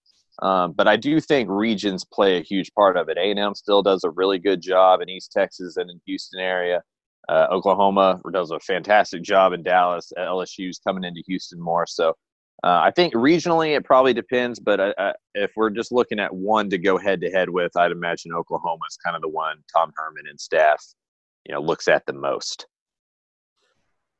Um, 0.41 0.71
but 0.71 0.87
I 0.87 0.95
do 0.95 1.19
think 1.19 1.49
regions 1.49 2.03
play 2.05 2.37
a 2.37 2.41
huge 2.41 2.71
part 2.73 2.97
of 2.97 3.09
it. 3.09 3.17
A&M 3.17 3.53
still 3.53 3.83
does 3.83 4.03
a 4.03 4.09
really 4.09 4.39
good 4.39 4.61
job 4.61 5.01
in 5.01 5.09
East 5.09 5.31
Texas 5.31 5.77
and 5.77 5.89
in 5.89 6.01
Houston 6.05 6.39
area. 6.39 6.81
Uh, 7.29 7.47
Oklahoma 7.51 8.19
does 8.33 8.49
a 8.49 8.59
fantastic 8.59 9.21
job 9.21 9.53
in 9.53 9.61
Dallas. 9.61 10.11
LSU's 10.17 10.79
coming 10.79 11.03
into 11.03 11.21
Houston 11.27 11.61
more. 11.61 11.85
So 11.85 12.15
uh, 12.63 12.81
I 12.83 12.91
think 12.91 13.13
regionally 13.13 13.75
it 13.75 13.85
probably 13.85 14.13
depends, 14.13 14.59
but 14.59 14.79
uh, 14.79 14.93
uh, 14.97 15.13
if 15.35 15.51
we're 15.55 15.69
just 15.69 15.91
looking 15.91 16.19
at 16.19 16.33
one 16.33 16.69
to 16.69 16.77
go 16.77 16.97
head 16.97 17.21
to 17.21 17.29
head 17.31 17.49
with, 17.49 17.75
I'd 17.75 17.91
imagine 17.91 18.33
Oklahoma 18.33 18.81
is 18.89 18.97
kind 19.03 19.15
of 19.15 19.21
the 19.21 19.29
one 19.29 19.57
Tom 19.75 19.91
Herman 19.95 20.25
and 20.29 20.39
staff, 20.39 20.83
you 21.45 21.53
know, 21.53 21.61
looks 21.61 21.87
at 21.87 22.05
the 22.05 22.13
most. 22.13 22.67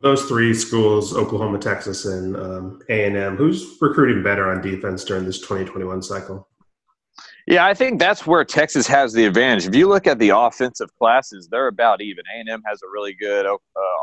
Those 0.01 0.24
three 0.25 0.53
schools, 0.53 1.15
Oklahoma, 1.15 1.60
Texas, 1.60 2.05
and 2.05 2.36
um, 2.36 2.81
A 2.89 3.05
and 3.05 3.15
M, 3.15 3.36
who's 3.36 3.77
recruiting 3.79 4.24
better 4.24 4.50
on 4.50 4.62
defense 4.62 5.03
during 5.03 5.25
this 5.25 5.39
2021 5.39 6.01
cycle? 6.01 6.48
Yeah, 7.48 7.65
I 7.65 7.74
think 7.74 8.00
that's 8.00 8.25
where 8.25 8.46
Texas 8.46 8.88
has 8.88 9.13
the 9.13 9.25
advantage. 9.25 9.67
If 9.67 9.75
you 9.75 9.88
look 9.88 10.08
at 10.08 10.20
the 10.20 10.29
offensive 10.29 10.89
classes, 10.98 11.48
they're 11.51 11.67
about 11.67 12.01
even. 12.01 12.24
A&M 12.36 12.62
has 12.67 12.81
a 12.84 12.89
really 12.91 13.13
good 13.13 13.46
uh, 13.46 13.58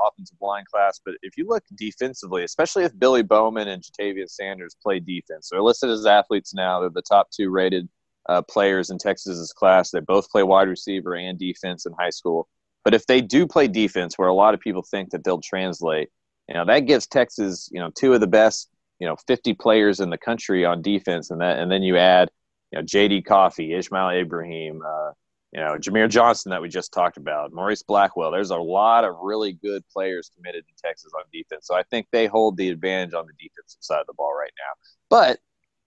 offensive 0.08 0.36
line 0.40 0.64
class, 0.70 1.00
but 1.04 1.14
if 1.22 1.36
you 1.36 1.46
look 1.46 1.62
defensively, 1.76 2.42
especially 2.42 2.84
if 2.84 2.98
Billy 2.98 3.22
Bowman 3.22 3.68
and 3.68 3.82
Ja'Tavion 3.82 4.28
Sanders 4.28 4.76
play 4.82 4.98
defense, 4.98 5.48
they're 5.50 5.62
listed 5.62 5.90
as 5.90 6.04
athletes 6.04 6.52
now. 6.52 6.80
They're 6.80 6.90
the 6.90 7.02
top 7.02 7.28
two 7.30 7.50
rated 7.50 7.88
uh, 8.28 8.42
players 8.42 8.90
in 8.90 8.98
Texas's 8.98 9.52
class. 9.52 9.90
They 9.90 10.00
both 10.00 10.28
play 10.30 10.42
wide 10.42 10.68
receiver 10.68 11.14
and 11.14 11.38
defense 11.38 11.86
in 11.86 11.92
high 11.98 12.10
school. 12.10 12.48
But 12.88 12.94
if 12.94 13.04
they 13.04 13.20
do 13.20 13.46
play 13.46 13.68
defense, 13.68 14.16
where 14.16 14.28
a 14.28 14.34
lot 14.34 14.54
of 14.54 14.60
people 14.60 14.80
think 14.80 15.10
that 15.10 15.22
they'll 15.22 15.42
translate, 15.42 16.08
you 16.48 16.54
know 16.54 16.64
that 16.64 16.86
gives 16.86 17.06
Texas, 17.06 17.68
you 17.70 17.78
know, 17.78 17.90
two 17.94 18.14
of 18.14 18.20
the 18.20 18.26
best, 18.26 18.70
you 18.98 19.06
know, 19.06 19.14
50 19.26 19.52
players 19.52 20.00
in 20.00 20.08
the 20.08 20.16
country 20.16 20.64
on 20.64 20.80
defense, 20.80 21.30
and 21.30 21.38
that, 21.42 21.58
and 21.58 21.70
then 21.70 21.82
you 21.82 21.98
add 21.98 22.30
you 22.72 22.78
know, 22.78 22.82
J.D. 22.82 23.20
Coffey, 23.20 23.74
Ishmael 23.74 24.08
Ibraheem, 24.24 24.80
uh, 24.82 25.10
you 25.52 25.60
know, 25.60 25.74
Jamier 25.74 26.08
Johnson 26.08 26.48
that 26.48 26.62
we 26.62 26.70
just 26.70 26.90
talked 26.90 27.18
about, 27.18 27.52
Maurice 27.52 27.82
Blackwell. 27.82 28.30
There's 28.30 28.52
a 28.52 28.56
lot 28.56 29.04
of 29.04 29.16
really 29.20 29.52
good 29.52 29.82
players 29.92 30.30
committed 30.34 30.64
to 30.66 30.82
Texas 30.82 31.12
on 31.14 31.24
defense. 31.30 31.66
So 31.66 31.74
I 31.74 31.82
think 31.90 32.06
they 32.10 32.26
hold 32.26 32.56
the 32.56 32.70
advantage 32.70 33.12
on 33.12 33.26
the 33.26 33.34
defensive 33.34 33.82
side 33.82 34.00
of 34.00 34.06
the 34.06 34.14
ball 34.14 34.32
right 34.34 34.52
now. 34.56 34.88
But 35.10 35.40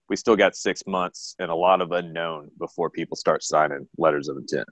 we 0.08 0.14
still 0.14 0.36
got 0.36 0.54
six 0.54 0.86
months 0.86 1.34
and 1.40 1.50
a 1.50 1.56
lot 1.56 1.80
of 1.80 1.90
unknown 1.90 2.52
before 2.60 2.90
people 2.90 3.16
start 3.16 3.42
signing 3.42 3.88
letters 3.98 4.28
of 4.28 4.36
intent. 4.36 4.68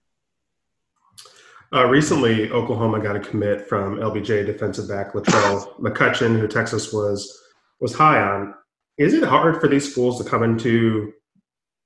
Uh, 1.73 1.87
recently, 1.87 2.51
Oklahoma 2.51 2.99
got 2.99 3.15
a 3.15 3.21
commit 3.21 3.69
from 3.69 3.99
LBJ 3.99 4.45
defensive 4.45 4.89
back 4.89 5.13
Latrell 5.13 5.77
McCutchin, 5.81 6.39
who 6.39 6.49
Texas 6.49 6.93
was 6.93 7.39
was 7.81 7.95
high 7.95 8.21
on. 8.21 8.55
Is 8.99 9.15
it 9.15 9.23
hard 9.23 9.61
for 9.61 9.69
these 9.69 9.91
schools 9.91 10.19
to 10.19 10.29
come 10.29 10.43
into 10.43 11.13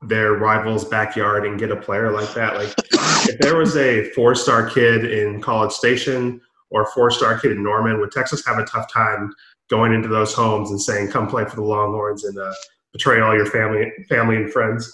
their 0.02 0.32
rivals' 0.32 0.84
backyard 0.84 1.46
and 1.46 1.58
get 1.58 1.70
a 1.70 1.76
player 1.76 2.10
like 2.10 2.32
that? 2.34 2.54
Like, 2.54 2.74
if 3.28 3.38
there 3.40 3.56
was 3.56 3.76
a 3.76 4.10
four 4.10 4.34
star 4.34 4.68
kid 4.68 5.04
in 5.04 5.42
College 5.42 5.72
Station 5.72 6.40
or 6.70 6.82
a 6.82 6.86
four 6.86 7.10
star 7.10 7.38
kid 7.38 7.52
in 7.52 7.62
Norman, 7.62 8.00
would 8.00 8.10
Texas 8.10 8.44
have 8.46 8.58
a 8.58 8.64
tough 8.64 8.90
time 8.90 9.32
going 9.68 9.92
into 9.92 10.08
those 10.08 10.32
homes 10.32 10.70
and 10.70 10.80
saying, 10.80 11.10
"Come 11.10 11.28
play 11.28 11.44
for 11.44 11.56
the 11.56 11.62
Longhorns 11.62 12.24
and 12.24 12.38
uh, 12.38 12.54
betray 12.94 13.20
all 13.20 13.36
your 13.36 13.46
family, 13.46 13.92
family 14.08 14.36
and 14.36 14.50
friends"? 14.50 14.90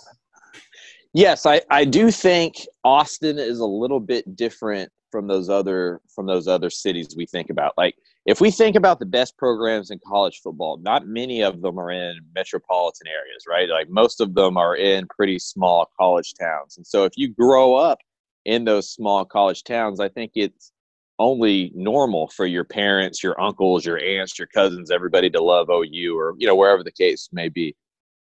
Yes, 1.12 1.44
I, 1.44 1.60
I 1.70 1.84
do 1.84 2.10
think 2.10 2.66
Austin 2.84 3.38
is 3.38 3.58
a 3.58 3.66
little 3.66 4.00
bit 4.00 4.36
different 4.36 4.90
from 5.10 5.26
those 5.26 5.48
other 5.48 6.00
from 6.14 6.26
those 6.26 6.46
other 6.46 6.70
cities 6.70 7.14
we 7.16 7.26
think 7.26 7.50
about. 7.50 7.72
Like 7.76 7.96
if 8.26 8.40
we 8.40 8.52
think 8.52 8.76
about 8.76 9.00
the 9.00 9.06
best 9.06 9.36
programs 9.36 9.90
in 9.90 9.98
college 10.06 10.40
football, 10.42 10.78
not 10.78 11.08
many 11.08 11.42
of 11.42 11.62
them 11.62 11.80
are 11.80 11.90
in 11.90 12.20
metropolitan 12.34 13.08
areas, 13.08 13.44
right? 13.48 13.68
Like 13.68 13.90
most 13.90 14.20
of 14.20 14.34
them 14.34 14.56
are 14.56 14.76
in 14.76 15.08
pretty 15.08 15.40
small 15.40 15.90
college 15.98 16.34
towns. 16.40 16.76
And 16.76 16.86
so 16.86 17.04
if 17.04 17.12
you 17.16 17.28
grow 17.28 17.74
up 17.74 17.98
in 18.44 18.64
those 18.64 18.90
small 18.90 19.24
college 19.24 19.64
towns, 19.64 19.98
I 19.98 20.08
think 20.08 20.32
it's 20.36 20.70
only 21.18 21.72
normal 21.74 22.28
for 22.28 22.46
your 22.46 22.64
parents, 22.64 23.22
your 23.22 23.38
uncles, 23.40 23.84
your 23.84 24.02
aunts, 24.02 24.38
your 24.38 24.48
cousins, 24.48 24.90
everybody 24.92 25.28
to 25.30 25.42
love 25.42 25.68
OU 25.70 26.16
or 26.16 26.34
you 26.38 26.46
know 26.46 26.54
wherever 26.54 26.84
the 26.84 26.92
case 26.92 27.28
may 27.32 27.48
be. 27.48 27.74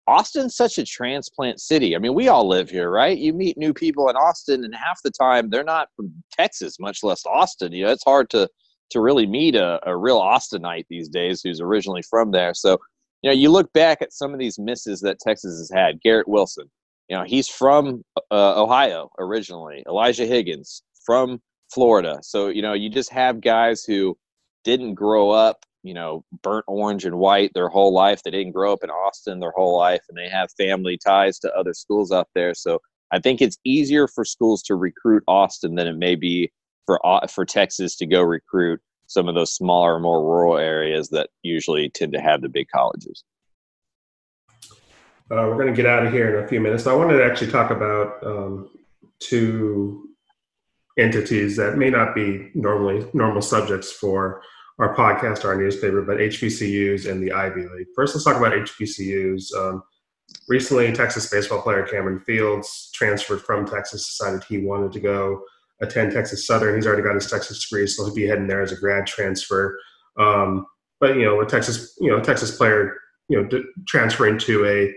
Austin's 0.08 0.56
such 0.56 0.78
a 0.78 0.84
transplant 0.84 1.60
city. 1.60 1.94
I 1.94 1.98
mean, 1.98 2.14
we 2.14 2.28
all 2.28 2.48
live 2.48 2.70
here, 2.70 2.90
right? 2.90 3.16
You 3.16 3.34
meet 3.34 3.58
new 3.58 3.74
people 3.74 4.08
in 4.08 4.16
Austin, 4.16 4.64
and 4.64 4.74
half 4.74 5.00
the 5.04 5.10
time 5.10 5.50
they're 5.50 5.62
not 5.62 5.88
from 5.94 6.12
Texas, 6.32 6.80
much 6.80 7.02
less 7.02 7.26
Austin. 7.26 7.72
You 7.72 7.84
know, 7.84 7.92
it's 7.92 8.04
hard 8.04 8.30
to 8.30 8.48
to 8.90 9.00
really 9.00 9.26
meet 9.26 9.54
a, 9.54 9.78
a 9.86 9.94
real 9.94 10.18
Austinite 10.18 10.86
these 10.88 11.10
days 11.10 11.42
who's 11.42 11.60
originally 11.60 12.00
from 12.08 12.30
there. 12.30 12.54
So, 12.54 12.78
you 13.20 13.28
know, 13.28 13.34
you 13.34 13.50
look 13.50 13.70
back 13.74 14.00
at 14.00 14.14
some 14.14 14.32
of 14.32 14.38
these 14.38 14.58
misses 14.58 15.00
that 15.02 15.18
Texas 15.20 15.58
has 15.58 15.70
had. 15.70 16.00
Garrett 16.00 16.26
Wilson, 16.26 16.70
you 17.10 17.16
know, 17.16 17.24
he's 17.24 17.48
from 17.48 18.02
uh, 18.30 18.62
Ohio 18.62 19.10
originally. 19.18 19.84
Elijah 19.86 20.24
Higgins 20.24 20.82
from 21.04 21.38
Florida. 21.70 22.18
So, 22.22 22.48
you 22.48 22.62
know, 22.62 22.72
you 22.72 22.88
just 22.88 23.12
have 23.12 23.42
guys 23.42 23.84
who 23.84 24.16
didn't 24.64 24.94
grow 24.94 25.30
up 25.30 25.66
you 25.82 25.94
know, 25.94 26.24
burnt 26.42 26.64
orange 26.68 27.04
and 27.04 27.18
white 27.18 27.52
their 27.54 27.68
whole 27.68 27.92
life. 27.92 28.22
They 28.22 28.30
didn't 28.30 28.52
grow 28.52 28.72
up 28.72 28.82
in 28.82 28.90
Austin 28.90 29.40
their 29.40 29.52
whole 29.56 29.76
life, 29.76 30.02
and 30.08 30.18
they 30.18 30.28
have 30.28 30.50
family 30.58 30.98
ties 30.98 31.38
to 31.40 31.54
other 31.54 31.74
schools 31.74 32.12
out 32.12 32.28
there. 32.34 32.54
So 32.54 32.80
I 33.12 33.20
think 33.20 33.40
it's 33.40 33.58
easier 33.64 34.06
for 34.08 34.24
schools 34.24 34.62
to 34.64 34.74
recruit 34.74 35.22
Austin 35.28 35.74
than 35.74 35.86
it 35.86 35.96
may 35.96 36.14
be 36.14 36.50
for 36.86 37.00
for 37.28 37.44
Texas 37.44 37.96
to 37.96 38.06
go 38.06 38.22
recruit 38.22 38.80
some 39.06 39.28
of 39.28 39.34
those 39.34 39.54
smaller, 39.54 39.98
more 39.98 40.22
rural 40.22 40.58
areas 40.58 41.08
that 41.08 41.30
usually 41.42 41.88
tend 41.88 42.12
to 42.12 42.20
have 42.20 42.42
the 42.42 42.48
big 42.48 42.68
colleges. 42.68 43.24
Uh, 45.30 45.44
we're 45.46 45.56
going 45.56 45.68
to 45.68 45.74
get 45.74 45.86
out 45.86 46.06
of 46.06 46.12
here 46.12 46.38
in 46.38 46.44
a 46.44 46.48
few 46.48 46.60
minutes. 46.60 46.86
I 46.86 46.94
wanted 46.94 47.18
to 47.18 47.24
actually 47.24 47.50
talk 47.50 47.70
about 47.70 48.24
um, 48.24 48.70
two 49.18 50.08
entities 50.98 51.56
that 51.56 51.76
may 51.76 51.90
not 51.90 52.14
be 52.14 52.50
normally 52.54 53.06
normal 53.12 53.42
subjects 53.42 53.92
for 53.92 54.42
our 54.78 54.94
podcast, 54.94 55.44
our 55.44 55.56
newspaper, 55.56 56.02
but 56.02 56.18
HBCUs 56.18 57.10
and 57.10 57.22
the 57.22 57.32
Ivy 57.32 57.62
League. 57.62 57.88
First, 57.94 58.14
let's 58.14 58.24
talk 58.24 58.36
about 58.36 58.52
HBCUs. 58.52 59.54
Um, 59.56 59.82
recently, 60.48 60.92
Texas 60.92 61.28
baseball 61.28 61.62
player 61.62 61.84
Cameron 61.84 62.20
Fields 62.20 62.90
transferred 62.94 63.42
from 63.42 63.66
Texas, 63.66 64.06
decided 64.06 64.44
he 64.44 64.58
wanted 64.58 64.92
to 64.92 65.00
go 65.00 65.42
attend 65.80 66.12
Texas 66.12 66.46
Southern. 66.46 66.76
He's 66.76 66.86
already 66.86 67.02
got 67.02 67.14
his 67.14 67.30
Texas 67.30 67.68
degree, 67.68 67.86
so 67.86 68.04
he'll 68.04 68.14
be 68.14 68.26
heading 68.26 68.46
there 68.46 68.62
as 68.62 68.72
a 68.72 68.76
grad 68.76 69.06
transfer. 69.06 69.78
Um, 70.18 70.66
but 71.00 71.16
you 71.16 71.24
know, 71.24 71.40
a 71.40 71.46
Texas, 71.46 71.96
you 72.00 72.10
know, 72.10 72.20
Texas 72.20 72.56
player, 72.56 72.96
you 73.28 73.40
know, 73.40 73.48
d- 73.48 73.64
transferring 73.86 74.38
to 74.38 74.66
a 74.66 74.94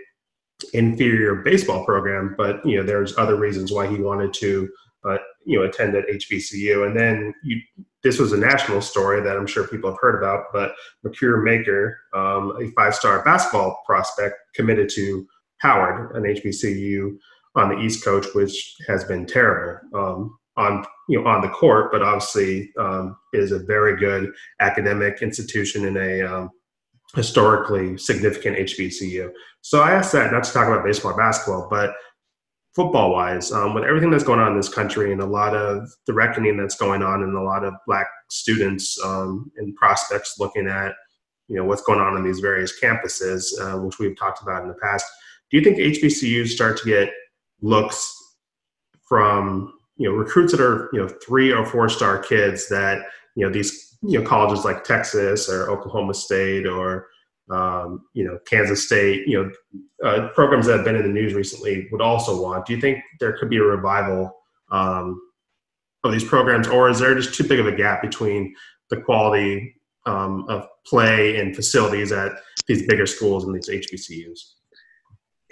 inferior 0.74 1.36
baseball 1.36 1.86
program, 1.86 2.36
but 2.38 2.66
you 2.66 2.78
know, 2.78 2.84
there's 2.84 3.18
other 3.18 3.36
reasons 3.36 3.72
why 3.72 3.88
he 3.88 3.96
wanted 3.96 4.34
to, 4.34 4.70
uh, 5.08 5.18
you 5.46 5.58
know, 5.58 5.66
attend 5.66 5.96
at 5.96 6.08
HBCU. 6.08 6.86
And 6.86 6.98
then 6.98 7.34
you 7.44 7.62
this 8.04 8.20
was 8.20 8.34
a 8.34 8.38
national 8.38 8.82
story 8.82 9.22
that 9.22 9.38
I'm 9.38 9.46
sure 9.46 9.68
people 9.68 9.92
have 9.92 10.00
heard 10.02 10.22
about, 10.22 10.46
but 10.52 10.74
Makur 11.06 11.44
Maker, 11.44 12.00
um, 12.16 12.58
a 12.60 12.72
five 12.72 12.96
star 12.96 13.24
basketball 13.24 13.82
prospect, 13.86 14.36
committed 14.56 14.90
to 14.96 15.28
Howard, 15.60 16.16
an 16.16 16.24
HBCU 16.24 17.18
on 17.56 17.70
the 17.70 17.80
East 17.80 18.04
Coast, 18.04 18.36
which 18.36 18.76
has 18.88 19.04
been 19.04 19.26
terrible 19.26 19.80
um, 19.94 20.38
on 20.58 20.86
you 21.10 21.22
know 21.22 21.28
on 21.28 21.42
the 21.42 21.50
court, 21.50 21.92
but 21.92 22.02
obviously 22.02 22.72
um, 22.80 23.16
is 23.34 23.52
a 23.52 23.60
very 23.60 23.98
good 23.98 24.32
academic 24.60 25.22
institution 25.22 25.86
in 25.86 25.98
a 25.98 26.22
um, 26.22 26.50
historically 27.16 27.98
significant 27.98 28.58
HBCU. 28.58 29.32
So 29.62 29.82
I 29.82 29.92
asked 29.92 30.14
that 30.14 30.32
not 30.32 30.44
to 30.46 30.52
talk 30.52 30.68
about 30.68 30.84
baseball 30.84 31.12
or 31.12 31.18
basketball, 31.18 31.68
but 31.70 31.94
football 32.76 33.12
wise, 33.12 33.52
um, 33.52 33.74
with 33.74 33.84
everything 33.84 34.10
that's 34.10 34.24
going 34.24 34.40
on 34.40 34.52
in 34.52 34.58
this 34.58 34.70
country 34.70 35.12
and 35.12 35.22
a 35.22 35.26
lot 35.26 35.56
of 35.56 35.90
the 36.08 36.14
reckoning 36.14 36.58
that's 36.58 36.76
going 36.76 37.04
on 37.04 37.24
and 37.24 37.36
a 37.36 37.42
lot 37.42 37.66
of 37.66 37.74
black 37.86 38.08
students 38.30 38.98
um, 39.04 39.52
and 39.58 39.76
prospects 39.76 40.36
looking 40.40 40.68
at, 40.68 40.94
you 41.48 41.58
know, 41.58 41.66
what's 41.66 41.82
going 41.82 42.00
on 42.00 42.16
in 42.16 42.24
these 42.24 42.40
various 42.40 42.80
campuses, 42.82 43.44
uh, 43.60 43.78
which 43.82 44.00
we've 44.00 44.18
talked 44.18 44.42
about 44.42 44.64
in 44.64 44.70
the 44.70 44.78
past. 44.82 45.06
Do 45.50 45.58
you 45.58 45.64
think 45.64 45.78
HBCUs 45.78 46.48
start 46.48 46.78
to 46.78 46.86
get 46.86 47.12
looks 47.62 48.16
from, 49.08 49.74
you 49.98 50.10
know, 50.10 50.16
recruits 50.16 50.54
that 50.54 50.62
are, 50.62 50.90
you 50.94 51.02
know, 51.02 51.10
three 51.26 51.52
or 51.52 51.66
four 51.66 51.90
star 51.90 52.18
kids 52.18 52.70
that, 52.70 53.04
you 53.36 53.46
know, 53.46 53.52
these, 53.52 53.98
you 54.02 54.18
know, 54.18 54.26
colleges 54.26 54.64
like 54.64 54.86
Texas 54.86 55.50
or 55.50 55.70
Oklahoma 55.70 56.14
State 56.14 56.66
or 56.66 57.08
um, 57.52 58.06
you 58.14 58.24
know, 58.24 58.40
Kansas 58.46 58.86
State, 58.86 59.28
you 59.28 59.44
know, 59.44 60.08
uh, 60.08 60.30
programs 60.30 60.66
that 60.68 60.78
have 60.78 60.86
been 60.86 60.96
in 60.96 61.04
the 61.04 61.10
news 61.10 61.34
recently 61.34 61.88
would 61.92 62.02
also 62.02 62.42
want. 62.42 62.66
Do 62.66 62.74
you 62.74 62.82
think 62.82 63.00
there 63.20 63.38
could 63.38 63.50
be 63.50 63.58
a 63.58 63.64
revival 63.64 64.36
um, 64.72 65.20
of 66.04 66.12
these 66.12 66.24
programs, 66.24 66.68
or 66.68 66.90
is 66.90 67.00
there 67.00 67.14
just 67.16 67.34
too 67.34 67.44
big 67.44 67.60
of 67.60 67.68
a 67.68 67.72
gap 67.72 68.02
between 68.02 68.56
the 68.90 68.98
quality 69.02 69.76
um, 70.06 70.46
of 70.50 70.68
play 70.86 71.40
and 71.40 71.56
facilities 71.56 72.12
at 72.12 72.32
these 72.68 72.88
bigger 72.88 73.06
schools 73.06 73.46
and 73.46 73.56
these 73.56 73.70
HBCUs? 73.70 74.40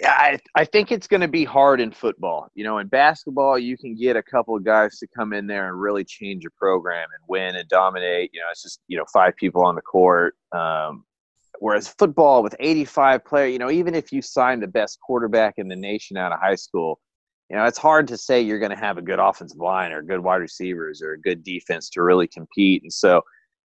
Yeah, 0.00 0.12
I, 0.12 0.38
I 0.54 0.64
think 0.64 0.90
it's 0.90 1.06
going 1.06 1.20
to 1.20 1.28
be 1.28 1.44
hard 1.44 1.78
in 1.78 1.92
football. 1.92 2.48
You 2.54 2.64
know, 2.64 2.78
in 2.78 2.88
basketball, 2.88 3.58
you 3.58 3.76
can 3.76 3.94
get 3.94 4.16
a 4.16 4.22
couple 4.22 4.56
of 4.56 4.64
guys 4.64 4.98
to 4.98 5.06
come 5.14 5.34
in 5.34 5.46
there 5.46 5.68
and 5.68 5.78
really 5.78 6.04
change 6.04 6.46
a 6.46 6.50
program 6.50 7.06
and 7.14 7.22
win 7.28 7.56
and 7.56 7.68
dominate. 7.68 8.30
You 8.32 8.40
know, 8.40 8.46
it's 8.50 8.62
just 8.62 8.80
you 8.88 8.96
know 8.96 9.04
five 9.12 9.36
people 9.36 9.62
on 9.62 9.74
the 9.74 9.82
court. 9.82 10.36
Um, 10.52 11.04
Whereas 11.60 11.88
football 11.88 12.42
with 12.42 12.56
85 12.58 13.24
players, 13.24 13.52
you 13.52 13.58
know, 13.58 13.70
even 13.70 13.94
if 13.94 14.12
you 14.12 14.22
sign 14.22 14.60
the 14.60 14.66
best 14.66 14.98
quarterback 15.00 15.54
in 15.58 15.68
the 15.68 15.76
nation 15.76 16.16
out 16.16 16.32
of 16.32 16.40
high 16.40 16.54
school, 16.54 16.98
you 17.50 17.56
know, 17.56 17.64
it's 17.64 17.78
hard 17.78 18.08
to 18.08 18.16
say 18.16 18.40
you're 18.40 18.58
going 18.58 18.70
to 18.70 18.78
have 18.78 18.96
a 18.96 19.02
good 19.02 19.18
offensive 19.18 19.58
line 19.58 19.92
or 19.92 20.02
good 20.02 20.20
wide 20.20 20.36
receivers 20.36 21.02
or 21.02 21.12
a 21.12 21.20
good 21.20 21.44
defense 21.44 21.90
to 21.90 22.02
really 22.02 22.26
compete. 22.26 22.82
And 22.82 22.92
so, 22.92 23.22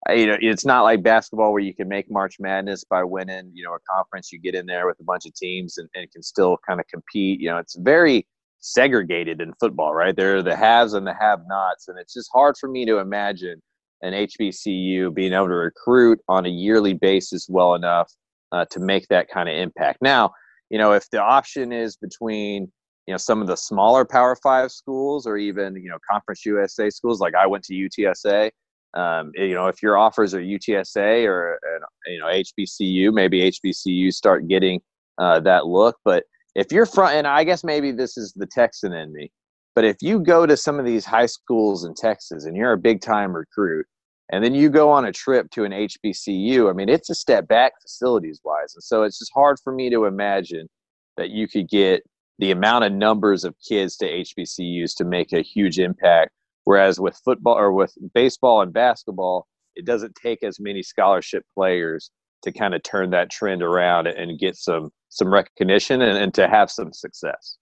uh, 0.10 0.14
you 0.14 0.26
know, 0.26 0.38
it's 0.40 0.66
not 0.66 0.84
like 0.84 1.04
basketball 1.04 1.52
where 1.52 1.62
you 1.62 1.76
can 1.76 1.90
make 1.90 2.10
March 2.10 2.38
Madness 2.40 2.86
by 2.86 3.04
winning, 3.04 3.52
you 3.54 3.64
know, 3.66 3.74
a 3.74 3.94
conference. 3.94 4.32
You 4.32 4.40
get 4.40 4.56
in 4.56 4.66
there 4.66 4.88
with 4.88 5.00
a 5.02 5.04
bunch 5.04 5.26
of 5.26 5.34
teams 5.34 5.78
and, 5.78 5.90
and 5.94 6.10
can 6.14 6.24
still 6.24 6.58
kind 6.66 6.80
of 6.80 6.88
compete. 6.88 7.42
You 7.42 7.50
know, 7.50 7.58
it's 7.58 7.76
very 7.76 8.26
segregated 8.62 9.42
in 9.42 9.54
football, 9.60 9.94
right? 9.94 10.16
There 10.16 10.38
are 10.38 10.44
the 10.44 10.56
haves 10.56 10.94
and 10.94 11.06
the 11.06 11.16
have-nots, 11.20 11.90
and 11.90 12.00
it's 12.00 12.14
just 12.14 12.30
hard 12.32 12.56
for 12.58 12.70
me 12.70 12.86
to 12.86 13.00
imagine 13.00 13.62
an 14.02 14.14
HBCU 14.14 15.14
being 15.14 15.34
able 15.34 15.48
to 15.48 15.54
recruit 15.54 16.20
on 16.28 16.46
a 16.46 16.50
yearly 16.50 16.94
basis 16.94 17.48
well 17.50 17.76
enough 17.76 18.12
uh, 18.52 18.66
to 18.72 18.80
make 18.80 19.08
that 19.08 19.30
kind 19.30 19.48
of 19.48 19.56
impact. 19.56 20.00
Now, 20.02 20.32
you 20.70 20.78
know, 20.78 20.94
if 20.94 21.10
the 21.12 21.22
option 21.22 21.72
is 21.72 21.98
between 21.98 22.72
you 23.08 23.14
know 23.14 23.18
some 23.18 23.42
of 23.42 23.48
the 23.48 23.58
smaller 23.58 24.06
Power 24.06 24.36
Five 24.42 24.72
schools 24.72 25.26
or 25.28 25.38
even 25.38 25.76
you 25.76 25.90
know 25.90 25.98
Conference 26.10 26.46
USA 26.46 26.90
schools, 26.90 27.20
like 27.20 27.36
I 27.36 27.48
went 27.48 27.64
to 27.66 27.74
UTSA. 27.74 28.52
Um, 28.94 29.32
you 29.36 29.54
know, 29.54 29.68
if 29.68 29.82
your 29.82 29.98
offers 29.98 30.34
are 30.34 30.42
UTSA 30.42 31.26
or 31.28 31.60
you 32.08 32.20
know 32.20 32.26
HBCU, 32.26 33.14
maybe 33.14 33.52
HBCU 33.52 34.12
start 34.14 34.48
getting 34.48 34.82
uh, 35.18 35.40
that 35.42 35.68
look. 35.68 35.98
But 36.04 36.24
if 36.56 36.72
you're 36.72 36.86
front, 36.86 37.16
and 37.16 37.28
I 37.28 37.44
guess 37.44 37.64
maybe 37.64 37.92
this 37.92 38.18
is 38.18 38.34
the 38.36 38.46
Texan 38.48 38.94
in 38.94 39.14
me. 39.14 39.32
But 39.76 39.86
if 39.86 39.98
you 40.02 40.20
go 40.20 40.46
to 40.46 40.58
some 40.58 40.80
of 40.80 40.86
these 40.86 41.06
high 41.06 41.26
schools 41.26 41.86
in 41.86 41.94
Texas 41.94 42.44
and 42.44 42.58
you're 42.58 42.74
a 42.74 42.78
big 42.78 43.02
time 43.02 43.34
recruit, 43.34 43.86
and 44.32 44.44
then 44.44 44.56
you 44.56 44.70
go 44.70 44.90
on 44.90 45.06
a 45.06 45.12
trip 45.12 45.52
to 45.52 45.66
an 45.66 45.74
HBCU, 45.74 46.70
I 46.70 46.74
mean, 46.74 46.88
it's 46.88 47.10
a 47.10 47.16
step 47.16 47.48
back 47.50 47.74
facilities 47.82 48.40
wise. 48.44 48.74
And 48.74 48.84
so 48.84 49.04
it's 49.04 49.20
just 49.20 49.32
hard 49.34 49.58
for 49.62 49.74
me 49.74 49.90
to 49.90 50.06
imagine 50.06 50.70
that 51.18 51.32
you 51.32 51.50
could 51.50 51.68
get 51.68 52.04
the 52.40 52.52
amount 52.52 52.86
of 52.86 52.94
numbers 52.94 53.44
of 53.44 53.54
kids 53.68 53.98
to 53.98 54.10
HBCUs 54.10 54.96
to 54.96 55.04
make 55.04 55.34
a 55.34 55.42
huge 55.42 55.80
impact. 55.80 56.32
Whereas 56.64 57.00
with 57.00 57.20
football 57.26 57.58
or 57.58 57.74
with 57.74 57.94
baseball 58.14 58.62
and 58.62 58.72
basketball, 58.72 59.48
it 59.76 59.86
doesn't 59.86 60.16
take 60.16 60.44
as 60.44 60.60
many 60.60 60.82
scholarship 60.82 61.44
players 61.54 62.10
to 62.44 62.52
kind 62.52 62.74
of 62.74 62.84
turn 62.84 63.10
that 63.12 63.30
trend 63.30 63.62
around 63.62 64.08
and 64.08 64.40
get 64.40 64.56
some 64.56 64.92
some 65.10 65.32
recognition 65.32 66.02
and, 66.02 66.18
and 66.18 66.34
to 66.34 66.48
have 66.48 66.72
some 66.72 66.94
success. 66.94 67.58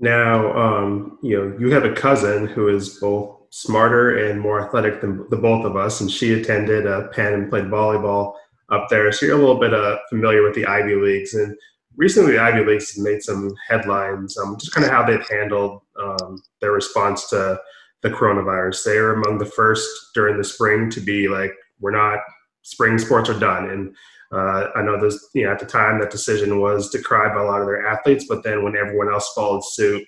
Now, 0.00 0.52
um, 0.56 1.18
you 1.22 1.36
know, 1.36 1.56
you 1.58 1.70
have 1.72 1.84
a 1.84 1.92
cousin 1.92 2.46
who 2.46 2.68
is 2.68 2.98
both 2.98 3.41
smarter 3.54 4.16
and 4.16 4.40
more 4.40 4.64
athletic 4.64 5.02
than 5.02 5.28
the 5.28 5.36
both 5.36 5.66
of 5.66 5.76
us, 5.76 6.00
and 6.00 6.10
she 6.10 6.32
attended 6.32 6.86
uh, 6.86 7.08
Penn 7.08 7.34
and 7.34 7.50
played 7.50 7.66
volleyball 7.66 8.34
up 8.70 8.88
there. 8.88 9.12
So 9.12 9.26
you're 9.26 9.36
a 9.36 9.38
little 9.38 9.60
bit 9.60 9.74
uh, 9.74 9.98
familiar 10.08 10.42
with 10.42 10.54
the 10.54 10.64
Ivy 10.64 10.94
Leagues. 10.94 11.34
And 11.34 11.54
recently, 11.96 12.32
the 12.32 12.42
Ivy 12.42 12.64
Leagues 12.64 12.98
made 12.98 13.22
some 13.22 13.54
headlines, 13.68 14.38
um, 14.38 14.56
just 14.58 14.72
kind 14.72 14.86
of 14.86 14.90
how 14.90 15.04
they've 15.04 15.28
handled 15.28 15.82
um, 16.02 16.42
their 16.62 16.72
response 16.72 17.28
to 17.28 17.60
the 18.00 18.08
coronavirus. 18.08 18.84
They 18.84 18.96
are 18.96 19.12
among 19.12 19.36
the 19.36 19.44
first 19.44 19.86
during 20.14 20.38
the 20.38 20.44
spring 20.44 20.88
to 20.88 21.00
be 21.00 21.28
like, 21.28 21.52
we're 21.78 21.90
not, 21.90 22.20
spring 22.62 22.98
sports 22.98 23.28
are 23.28 23.38
done. 23.38 23.68
And 23.68 23.94
uh, 24.32 24.70
I 24.74 24.80
know 24.80 24.98
there's, 24.98 25.28
you 25.34 25.44
know, 25.44 25.52
at 25.52 25.58
the 25.58 25.66
time 25.66 26.00
that 26.00 26.10
decision 26.10 26.58
was 26.58 26.88
decried 26.88 27.34
by 27.34 27.42
a 27.42 27.44
lot 27.44 27.60
of 27.60 27.66
their 27.66 27.86
athletes, 27.86 28.24
but 28.26 28.42
then 28.44 28.64
when 28.64 28.76
everyone 28.76 29.12
else 29.12 29.30
followed 29.34 29.62
suit, 29.62 30.02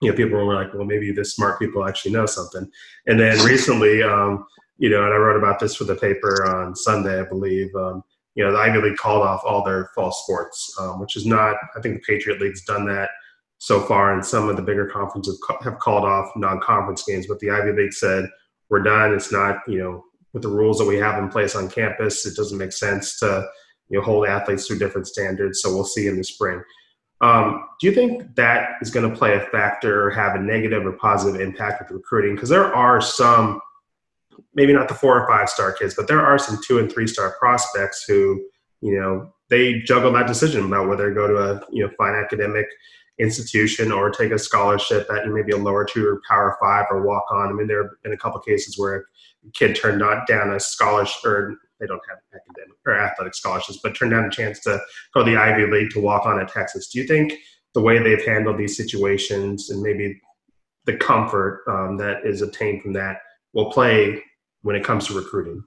you 0.00 0.10
know, 0.10 0.16
people 0.16 0.38
were 0.38 0.54
like, 0.54 0.72
well, 0.74 0.84
maybe 0.84 1.12
the 1.12 1.24
smart 1.24 1.58
people 1.58 1.86
actually 1.86 2.12
know 2.12 2.26
something. 2.26 2.70
And 3.06 3.18
then 3.18 3.44
recently, 3.44 4.02
um, 4.02 4.46
you 4.78 4.88
know, 4.88 5.04
and 5.04 5.12
I 5.12 5.16
wrote 5.16 5.38
about 5.38 5.58
this 5.58 5.74
for 5.74 5.84
the 5.84 5.96
paper 5.96 6.46
on 6.46 6.76
Sunday, 6.76 7.20
I 7.20 7.24
believe. 7.24 7.74
Um, 7.74 8.02
you 8.34 8.44
know, 8.44 8.52
the 8.52 8.58
Ivy 8.58 8.80
League 8.80 8.96
called 8.96 9.26
off 9.26 9.42
all 9.44 9.64
their 9.64 9.90
fall 9.96 10.12
sports, 10.12 10.72
um, 10.80 11.00
which 11.00 11.16
is 11.16 11.26
not. 11.26 11.56
I 11.76 11.80
think 11.80 11.96
the 11.96 12.12
Patriot 12.12 12.40
League's 12.40 12.64
done 12.64 12.86
that 12.86 13.10
so 13.58 13.80
far, 13.80 14.14
and 14.14 14.24
some 14.24 14.48
of 14.48 14.54
the 14.54 14.62
bigger 14.62 14.86
conferences 14.86 15.40
have 15.64 15.80
called 15.80 16.04
off 16.04 16.30
non-conference 16.36 17.02
games. 17.02 17.26
But 17.26 17.40
the 17.40 17.50
Ivy 17.50 17.72
League 17.72 17.92
said 17.92 18.28
we're 18.68 18.84
done. 18.84 19.12
It's 19.12 19.32
not, 19.32 19.56
you 19.66 19.78
know, 19.78 20.04
with 20.32 20.42
the 20.42 20.48
rules 20.48 20.78
that 20.78 20.84
we 20.86 20.96
have 20.96 21.20
in 21.20 21.28
place 21.28 21.56
on 21.56 21.68
campus, 21.68 22.24
it 22.24 22.36
doesn't 22.36 22.58
make 22.58 22.72
sense 22.72 23.18
to, 23.18 23.48
you 23.88 23.98
know, 23.98 24.04
hold 24.04 24.28
athletes 24.28 24.68
to 24.68 24.78
different 24.78 25.08
standards. 25.08 25.60
So 25.60 25.74
we'll 25.74 25.82
see 25.82 26.06
in 26.06 26.16
the 26.16 26.22
spring. 26.22 26.62
Um, 27.20 27.64
do 27.80 27.86
you 27.86 27.92
think 27.92 28.36
that 28.36 28.76
is 28.80 28.90
going 28.90 29.10
to 29.10 29.16
play 29.16 29.34
a 29.34 29.40
factor 29.40 30.06
or 30.06 30.10
have 30.10 30.36
a 30.36 30.38
negative 30.38 30.86
or 30.86 30.92
positive 30.92 31.40
impact 31.40 31.82
with 31.82 31.90
recruiting? 31.90 32.34
Because 32.34 32.48
there 32.48 32.74
are 32.74 33.00
some 33.00 33.60
maybe 34.54 34.72
not 34.72 34.88
the 34.88 34.94
four 34.94 35.20
or 35.20 35.26
five 35.26 35.48
star 35.48 35.72
kids, 35.72 35.94
but 35.94 36.06
there 36.06 36.24
are 36.24 36.38
some 36.38 36.58
two 36.66 36.78
and 36.78 36.90
three 36.90 37.06
star 37.06 37.36
prospects 37.38 38.04
who, 38.06 38.40
you 38.80 38.98
know, 38.98 39.32
they 39.50 39.80
juggle 39.80 40.12
that 40.12 40.26
decision 40.26 40.64
about 40.64 40.88
whether 40.88 41.08
to 41.08 41.14
go 41.14 41.26
to 41.26 41.38
a 41.38 41.62
you 41.70 41.84
know 41.84 41.90
fine 41.96 42.14
academic 42.14 42.66
institution 43.18 43.90
or 43.90 44.10
take 44.10 44.30
a 44.30 44.38
scholarship 44.38 45.08
at 45.10 45.26
maybe 45.28 45.52
a 45.52 45.56
lower 45.56 45.84
two 45.84 46.06
or 46.06 46.20
power 46.28 46.56
five 46.60 46.86
or 46.90 47.02
walk 47.02 47.24
on. 47.32 47.48
I 47.48 47.52
mean, 47.52 47.66
there 47.66 47.82
have 47.82 47.92
been 48.02 48.12
a 48.12 48.16
couple 48.16 48.38
cases 48.40 48.78
where 48.78 48.96
a 48.96 49.50
kid 49.52 49.74
turned 49.74 50.02
down 50.28 50.52
a 50.52 50.60
scholarship 50.60 51.24
or 51.24 51.58
they 51.80 51.86
don't 51.86 52.00
have 52.08 52.18
academic 52.34 52.76
or 52.86 52.98
athletic 52.98 53.34
scholarships, 53.34 53.80
but 53.82 53.94
turned 53.94 54.12
down 54.12 54.24
a 54.24 54.30
chance 54.30 54.60
to 54.60 54.80
go 55.14 55.24
to 55.24 55.30
the 55.30 55.36
Ivy 55.36 55.66
League 55.66 55.90
to 55.90 56.00
walk 56.00 56.26
on 56.26 56.40
at 56.40 56.48
Texas. 56.48 56.88
Do 56.88 56.98
you 56.98 57.06
think 57.06 57.34
the 57.74 57.80
way 57.80 57.98
they've 57.98 58.24
handled 58.24 58.58
these 58.58 58.76
situations 58.76 59.70
and 59.70 59.82
maybe 59.82 60.20
the 60.86 60.96
comfort 60.96 61.64
um, 61.68 61.96
that 61.98 62.24
is 62.24 62.42
obtained 62.42 62.82
from 62.82 62.92
that 62.94 63.18
will 63.52 63.70
play 63.70 64.22
when 64.62 64.74
it 64.74 64.84
comes 64.84 65.06
to 65.06 65.14
recruiting? 65.14 65.62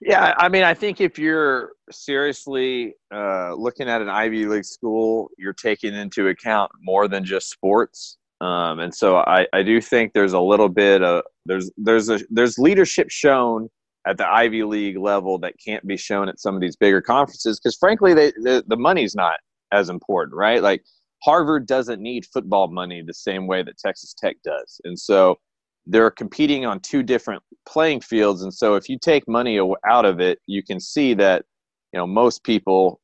Yeah, 0.00 0.34
I 0.38 0.48
mean, 0.48 0.62
I 0.62 0.72
think 0.72 1.00
if 1.00 1.18
you're 1.18 1.72
seriously 1.90 2.94
uh, 3.14 3.52
looking 3.54 3.88
at 3.88 4.00
an 4.00 4.08
Ivy 4.08 4.46
League 4.46 4.64
school, 4.64 5.28
you're 5.36 5.52
taking 5.52 5.94
into 5.94 6.28
account 6.28 6.72
more 6.80 7.06
than 7.06 7.24
just 7.24 7.50
sports. 7.50 8.16
Um, 8.40 8.78
and 8.78 8.94
so 8.94 9.18
I, 9.18 9.46
I 9.52 9.62
do 9.62 9.80
think 9.82 10.14
there's 10.14 10.32
a 10.32 10.40
little 10.40 10.70
bit 10.70 11.02
of 11.02 11.24
there's 11.44 11.70
there's 11.76 12.08
a 12.08 12.20
there's 12.30 12.58
leadership 12.58 13.10
shown 13.10 13.68
at 14.06 14.16
the 14.16 14.26
Ivy 14.26 14.64
League 14.64 14.98
level 14.98 15.38
that 15.40 15.54
can't 15.64 15.86
be 15.86 15.96
shown 15.96 16.28
at 16.28 16.40
some 16.40 16.54
of 16.54 16.60
these 16.60 16.76
bigger 16.76 17.02
conferences 17.02 17.60
because 17.60 17.76
frankly 17.76 18.14
they, 18.14 18.32
the 18.32 18.64
the 18.66 18.76
money's 18.76 19.14
not 19.14 19.36
as 19.72 19.88
important, 19.88 20.36
right? 20.36 20.62
Like 20.62 20.82
Harvard 21.22 21.66
doesn't 21.66 22.00
need 22.00 22.26
football 22.32 22.68
money 22.68 23.02
the 23.02 23.14
same 23.14 23.46
way 23.46 23.62
that 23.62 23.78
Texas 23.78 24.14
Tech 24.14 24.36
does, 24.44 24.80
and 24.84 24.98
so 24.98 25.36
they're 25.86 26.10
competing 26.10 26.66
on 26.66 26.80
two 26.80 27.02
different 27.02 27.42
playing 27.66 28.00
fields. 28.00 28.42
And 28.42 28.52
so 28.52 28.74
if 28.74 28.88
you 28.88 28.98
take 28.98 29.26
money 29.26 29.58
out 29.86 30.04
of 30.04 30.20
it 30.20 30.38
you 30.46 30.62
can 30.62 30.80
see 30.80 31.14
that 31.14 31.44
you 31.92 31.98
know 31.98 32.06
most 32.06 32.44
people 32.44 33.00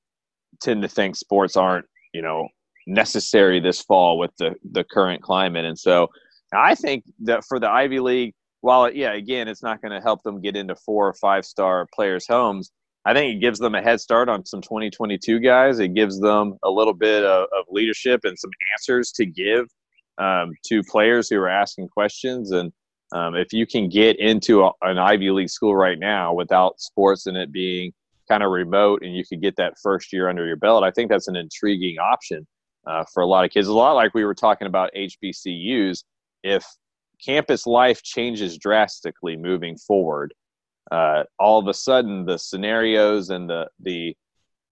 tend 0.61 0.83
to 0.83 0.89
think 0.89 1.17
sports 1.17 1.57
aren't 1.57 1.87
you 2.15 2.23
know 2.23 2.49
necessary 2.87 3.61
this 3.61 3.83
fall 3.83 4.19
with 4.19 4.31
the 4.39 4.55
the 4.73 4.85
current 4.85 5.23
climate. 5.23 5.65
And 5.65 5.79
so 5.79 6.09
i 6.55 6.77
think 6.77 7.05
that 7.21 7.45
for 7.45 7.59
the 7.59 7.69
ivy 7.69 7.99
league 7.99 8.33
while 8.67 8.85
it, 8.85 8.95
yeah 8.95 9.13
again 9.13 9.49
it's 9.49 9.63
not 9.63 9.81
going 9.81 9.93
to 9.93 10.01
help 10.01 10.23
them 10.23 10.41
get 10.41 10.57
into 10.57 10.75
four 10.77 11.09
or 11.09 11.15
five 11.15 11.45
star 11.45 11.87
players 11.95 12.27
homes 12.27 12.71
i 13.05 13.15
think 13.15 13.35
it 13.35 13.41
gives 13.41 13.59
them 13.59 13.75
a 13.75 13.83
head 13.83 14.01
start 14.01 14.29
on 14.29 14.45
some 14.45 14.61
2022 14.61 15.41
guys 15.41 15.79
it 15.79 15.95
gives 15.95 16.21
them 16.21 16.57
a 16.65 16.71
little 16.71 16.95
bit 16.95 17.25
of, 17.25 17.43
of 17.59 17.65
leadership 17.71 18.21
and 18.25 18.39
some 18.39 18.51
answers 18.75 19.13
to 19.13 19.25
give 19.25 19.67
um, 20.19 20.55
to 20.67 20.83
players 20.83 21.29
who 21.29 21.39
are 21.39 21.49
asking 21.49 21.89
questions. 21.89 22.51
And 22.51 22.73
um, 23.13 23.35
if 23.35 23.53
you 23.53 23.67
can 23.67 23.89
get 23.89 24.19
into 24.19 24.65
a, 24.65 24.71
an 24.83 24.99
Ivy 24.99 25.31
League 25.31 25.51
school 25.51 25.77
right 25.77 25.99
now 25.99 26.33
without 26.33 26.81
sports 26.81 27.27
and 27.27 27.37
it 27.37 27.53
being 27.53 27.93
kind 28.29 28.43
of 28.43 28.51
remote 28.51 29.03
and 29.03 29.15
you 29.15 29.25
could 29.25 29.41
get 29.41 29.57
that 29.57 29.75
first 29.83 30.13
year 30.13 30.29
under 30.29 30.47
your 30.47 30.57
belt, 30.57 30.85
I 30.85 30.91
think 30.91 31.11
that's 31.11 31.29
an 31.29 31.37
intriguing 31.37 31.99
option 31.99 32.47
uh, 32.87 33.05
for 33.13 33.23
a 33.23 33.27
lot 33.27 33.45
of 33.45 33.51
kids. 33.51 33.69
A 33.69 33.73
lot 33.73 33.93
like 33.93 34.15
we 34.15 34.25
were 34.25 34.35
talking 34.35 34.67
about 34.67 34.91
HBCUs. 34.97 36.03
If 36.43 36.65
campus 37.25 37.67
life 37.67 38.03
changes 38.03 38.59
drastically 38.59 39.37
moving 39.37 39.77
forward, 39.77 40.35
uh, 40.91 41.25
all 41.39 41.59
of 41.59 41.67
a 41.69 41.75
sudden 41.75 42.27
the 42.27 42.39
scenarios 42.39 43.31
and 43.31 43.49
the 43.49 43.69
the 43.81 44.17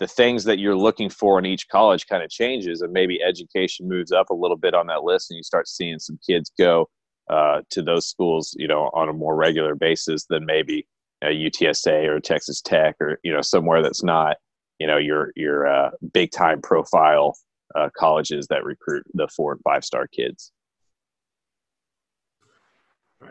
the 0.01 0.07
things 0.09 0.45
that 0.45 0.59
you're 0.59 0.77
looking 0.77 1.09
for 1.09 1.39
in 1.39 1.47
each 1.47 1.69
college 1.69 2.07
kind 2.07 2.23
of 2.23 2.29
changes 2.29 2.83
and 2.83 2.93
maybe 2.93 3.23
education 3.23 3.89
moves 3.89 4.11
up 4.11 4.29
a 4.31 4.35
little 4.35 4.57
bit 4.57 4.75
on 4.75 4.89
that 4.89 5.05
list 5.05 5.31
and 5.31 5.37
you 5.37 5.43
start 5.43 5.69
seeing 5.69 6.01
some 6.01 6.19
kids 6.29 6.51
go 6.59 6.89
uh, 7.31 7.63
to 7.71 7.81
those 7.81 8.07
schools 8.07 8.55
you 8.59 8.67
know 8.67 8.91
on 8.93 9.09
a 9.09 9.13
more 9.13 9.37
regular 9.37 9.75
basis 9.75 10.27
than 10.29 10.45
maybe 10.45 10.87
UTSA 11.23 12.07
or 12.07 12.21
Texas 12.21 12.61
Tech 12.61 12.97
or 13.01 13.19
you 13.25 13.33
know 13.33 13.41
somewhere 13.41 13.83
that's 13.83 14.03
not 14.03 14.37
you 14.79 14.87
know 14.87 14.99
your 14.99 15.33
your 15.37 15.67
uh, 15.67 15.91
big 16.13 16.31
time 16.33 16.61
profile 16.61 17.37
uh, 17.75 17.89
colleges 17.97 18.47
that 18.49 18.65
recruit 18.65 19.05
the 19.15 19.29
four 19.29 19.53
and 19.53 19.61
five 19.63 19.85
star 19.85 20.07
kids 20.07 20.53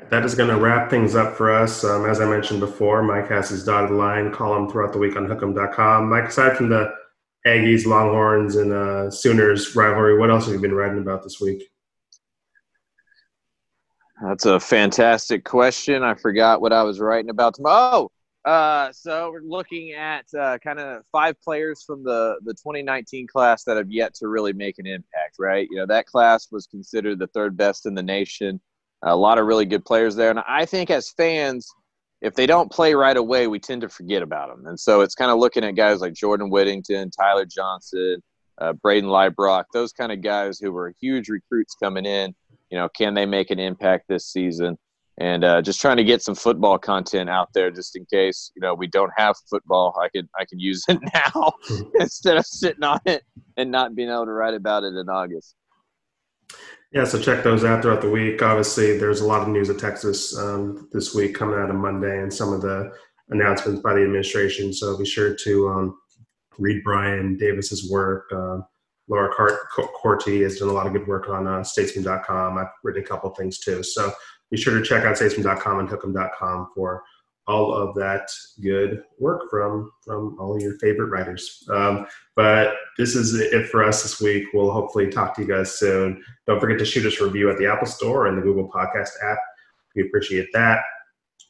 that 0.10 0.25
is 0.25 0.36
going 0.36 0.49
to 0.49 0.58
wrap 0.58 0.89
things 0.89 1.15
up 1.15 1.36
for 1.36 1.51
us. 1.51 1.84
Um, 1.84 2.06
as 2.06 2.21
I 2.21 2.25
mentioned 2.25 2.60
before, 2.60 3.01
Mike 3.01 3.29
has 3.29 3.49
his 3.49 3.65
dotted 3.65 3.91
line 3.91 4.32
column 4.32 4.69
throughout 4.69 4.93
the 4.93 4.99
week 4.99 5.15
on 5.15 5.27
hook'em.com. 5.27 6.10
Mike, 6.10 6.25
aside 6.25 6.56
from 6.56 6.69
the 6.69 6.93
Aggies, 7.47 7.86
Longhorns, 7.86 8.56
and 8.56 8.71
uh, 8.71 9.10
Sooners 9.10 9.75
rivalry, 9.75 10.17
what 10.17 10.29
else 10.29 10.45
have 10.45 10.53
you 10.53 10.62
been 10.62 10.75
writing 10.75 10.99
about 10.99 11.23
this 11.23 11.41
week? 11.41 11.63
That's 14.21 14.45
a 14.45 14.60
fantastic 14.60 15.43
question. 15.43 16.03
I 16.03 16.13
forgot 16.13 16.62
what 16.62 16.71
I 16.71 16.84
was 16.84 16.99
writing 16.99 17.29
about 17.29 17.56
tomorrow. 17.56 18.10
Oh, 18.45 18.49
uh, 18.49 18.91
so 18.91 19.32
we're 19.32 19.41
looking 19.41 19.93
at 19.93 20.25
uh, 20.38 20.58
kind 20.60 20.79
of 20.79 21.03
five 21.12 21.41
players 21.41 21.84
from 21.84 22.03
the 22.03 22.36
the 22.43 22.53
2019 22.53 23.25
class 23.27 23.63
that 23.63 23.77
have 23.77 23.91
yet 23.91 24.13
to 24.15 24.27
really 24.27 24.53
make 24.53 24.79
an 24.79 24.86
impact. 24.86 25.36
Right? 25.39 25.67
You 25.71 25.77
know 25.77 25.86
that 25.88 26.06
class 26.06 26.51
was 26.51 26.67
considered 26.67 27.19
the 27.19 27.27
third 27.27 27.58
best 27.58 27.86
in 27.86 27.95
the 27.95 28.03
nation 28.03 28.62
a 29.04 29.16
lot 29.16 29.38
of 29.38 29.46
really 29.46 29.66
good 29.66 29.86
players 29.86 30.16
there. 30.16 30.30
And 30.30 30.39
I 30.48 30.66
think 30.66 30.89
as 30.89 31.10
fans, 31.12 31.70
if 32.22 32.34
they 32.34 32.46
don't 32.46 32.72
play 32.72 32.94
right 32.94 33.18
away, 33.18 33.48
we 33.48 33.60
tend 33.60 33.82
to 33.82 33.89
forget 33.89 34.22
about 34.22 34.50
them. 34.50 34.66
And 34.66 34.80
so 34.80 35.02
it's 35.02 35.16
kind 35.16 35.30
of 35.30 35.39
looking 35.39 35.63
at 35.63 35.76
guys 35.76 36.00
like 36.00 36.13
Jordan 36.13 36.50
Whittington, 36.50 37.12
Tyler 37.12 37.46
Johnson, 37.46 38.24
uh, 38.60 38.74
Brayden 38.74 39.04
Liebrock, 39.04 39.66
those 39.74 39.92
kind 39.92 40.12
of 40.12 40.22
guys 40.22 40.60
who 40.60 40.72
were 40.72 40.94
huge 41.02 41.28
recruits 41.28 41.76
coming 41.76 42.06
in. 42.06 42.34
You 42.70 42.78
know, 42.78 42.89
can 42.89 43.13
they 43.13 43.26
make 43.26 43.52
an 43.52 43.60
impact 43.60 44.06
this 44.08 44.26
season? 44.26 44.78
And 45.20 45.44
uh, 45.44 45.62
just 45.62 45.80
trying 45.80 45.98
to 45.98 46.04
get 46.04 46.24
some 46.24 46.34
football 46.34 46.80
content 46.80 47.30
out 47.30 47.50
there, 47.54 47.70
just 47.70 47.96
in 47.96 48.04
case 48.12 48.52
you 48.56 48.62
know 48.62 48.74
we 48.74 48.88
don't 48.88 49.12
have 49.16 49.36
football. 49.48 49.96
I 50.02 50.10
could 50.10 50.28
I 50.39 50.46
could 50.46 50.60
use 50.60 50.84
it 50.88 50.98
now 51.13 51.54
instead 52.00 52.36
of 52.36 52.48
sitting 52.48 52.84
on 52.84 53.00
it 53.06 53.24
and 53.56 53.70
not 53.70 53.94
being 53.94 54.10
able 54.10 54.26
to 54.26 54.32
write 54.32 54.56
about 54.56 54.84
it 54.84 54.96
in 54.96 55.10
August. 55.10 55.54
Yeah, 56.93 57.06
so 57.06 57.19
check 57.19 57.43
those 57.43 57.65
out 57.65 57.82
throughout 57.82 58.01
the 58.01 58.10
week. 58.10 58.43
Obviously, 58.43 58.99
there's 58.99 59.21
a 59.21 59.25
lot 59.25 59.41
of 59.41 59.47
news 59.47 59.67
at 59.71 59.79
Texas 59.79 60.38
um, 60.38 60.88
this 60.93 61.15
week 61.15 61.34
coming 61.34 61.60
out 61.60 61.71
of 61.71 61.75
Monday 61.75 62.21
and 62.21 62.32
some 62.32 62.53
of 62.53 62.62
the 62.62 62.93
announcements 63.29 63.82
by 63.82 63.93
the 63.93 64.03
administration. 64.03 64.71
So 64.71 64.95
be 64.95 65.06
sure 65.06 65.34
to 65.34 65.69
um, 65.69 65.97
read 66.60 66.84
Brian 66.84 67.36
Davis's 67.36 67.89
work. 67.89 68.25
Uh, 68.32 68.60
Laura 69.08 69.34
Korte 70.03 70.43
has 70.43 70.60
done 70.60 70.69
a 70.69 70.71
lot 70.71 70.86
of 70.86 70.93
good 70.93 71.08
work 71.08 71.27
on 71.29 71.47
uh, 71.47 71.63
statesman.com. 71.63 72.60
I've 72.60 72.67
written 72.84 73.01
a 73.01 73.06
couple 73.06 73.32
things 73.32 73.58
too. 73.58 73.82
So 73.82 74.13
be 74.51 74.58
sure 74.58 74.77
to 74.77 74.86
check 74.86 75.03
out 75.03 75.17
statesman.com 75.17 75.79
and 75.79 75.89
hook'em.com 75.89 76.69
for 76.75 77.03
all 77.47 77.73
of 77.73 77.93
that 77.95 78.29
good 78.62 79.03
work 79.19 79.49
from 79.49 79.91
from 80.06 80.38
all 80.39 80.60
your 80.62 80.77
favorite 80.79 81.08
writers. 81.08 81.67
Um, 81.69 82.08
but 82.36 82.75
this 82.97 83.15
is 83.15 83.34
it 83.34 83.67
for 83.67 83.84
us 83.84 84.03
this 84.03 84.21
week. 84.21 84.45
We'll 84.53 84.71
hopefully 84.71 85.10
talk 85.10 85.36
to 85.36 85.41
you 85.41 85.47
guys 85.47 85.77
soon. 85.77 86.23
Don't 86.47 86.60
forget 86.60 86.79
to 86.79 86.86
shoot 86.86 87.06
us 87.06 87.19
a 87.19 87.25
review 87.25 87.49
at 87.49 87.58
the 87.58 87.67
Apple 87.67 87.88
Store 87.88 88.27
and 88.27 88.38
the 88.38 88.41
Google 88.41 88.69
Podcast 88.69 89.10
app. 89.23 89.39
We 89.95 90.03
appreciate 90.03 90.47
that. 90.53 90.84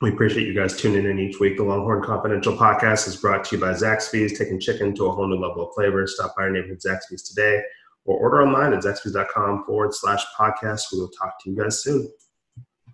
We 0.02 0.12
appreciate 0.12 0.48
you 0.48 0.54
guys 0.54 0.76
tuning 0.76 1.06
in 1.06 1.20
each 1.20 1.40
week. 1.40 1.56
The 1.56 1.64
Longhorn 1.64 2.04
Confidential 2.04 2.58
podcast 2.58 3.08
is 3.08 3.16
brought 3.16 3.46
to 3.46 3.56
you 3.56 3.62
by 3.62 3.72
Zaxby's, 3.72 4.38
taking 4.38 4.60
chicken 4.60 4.94
to 4.96 5.06
a 5.06 5.12
whole 5.12 5.28
new 5.28 5.38
level 5.38 5.68
of 5.68 5.74
flavor. 5.76 6.06
Stop 6.08 6.36
by 6.36 6.44
our 6.44 6.50
neighborhood 6.50 6.80
Zaxby's 6.80 7.24
today 7.24 7.62
or 8.06 8.18
order 8.18 8.42
online 8.42 8.74
at 8.74 8.84
zaxby's.com 8.84 9.64
forward 9.66 9.94
slash 9.94 10.26
podcast. 10.38 10.82
We 10.92 11.00
will 11.00 11.10
talk 11.10 11.42
to 11.44 11.50
you 11.50 11.56
guys 11.56 11.82
soon. 11.84 12.12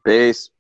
Peace. 0.06 0.52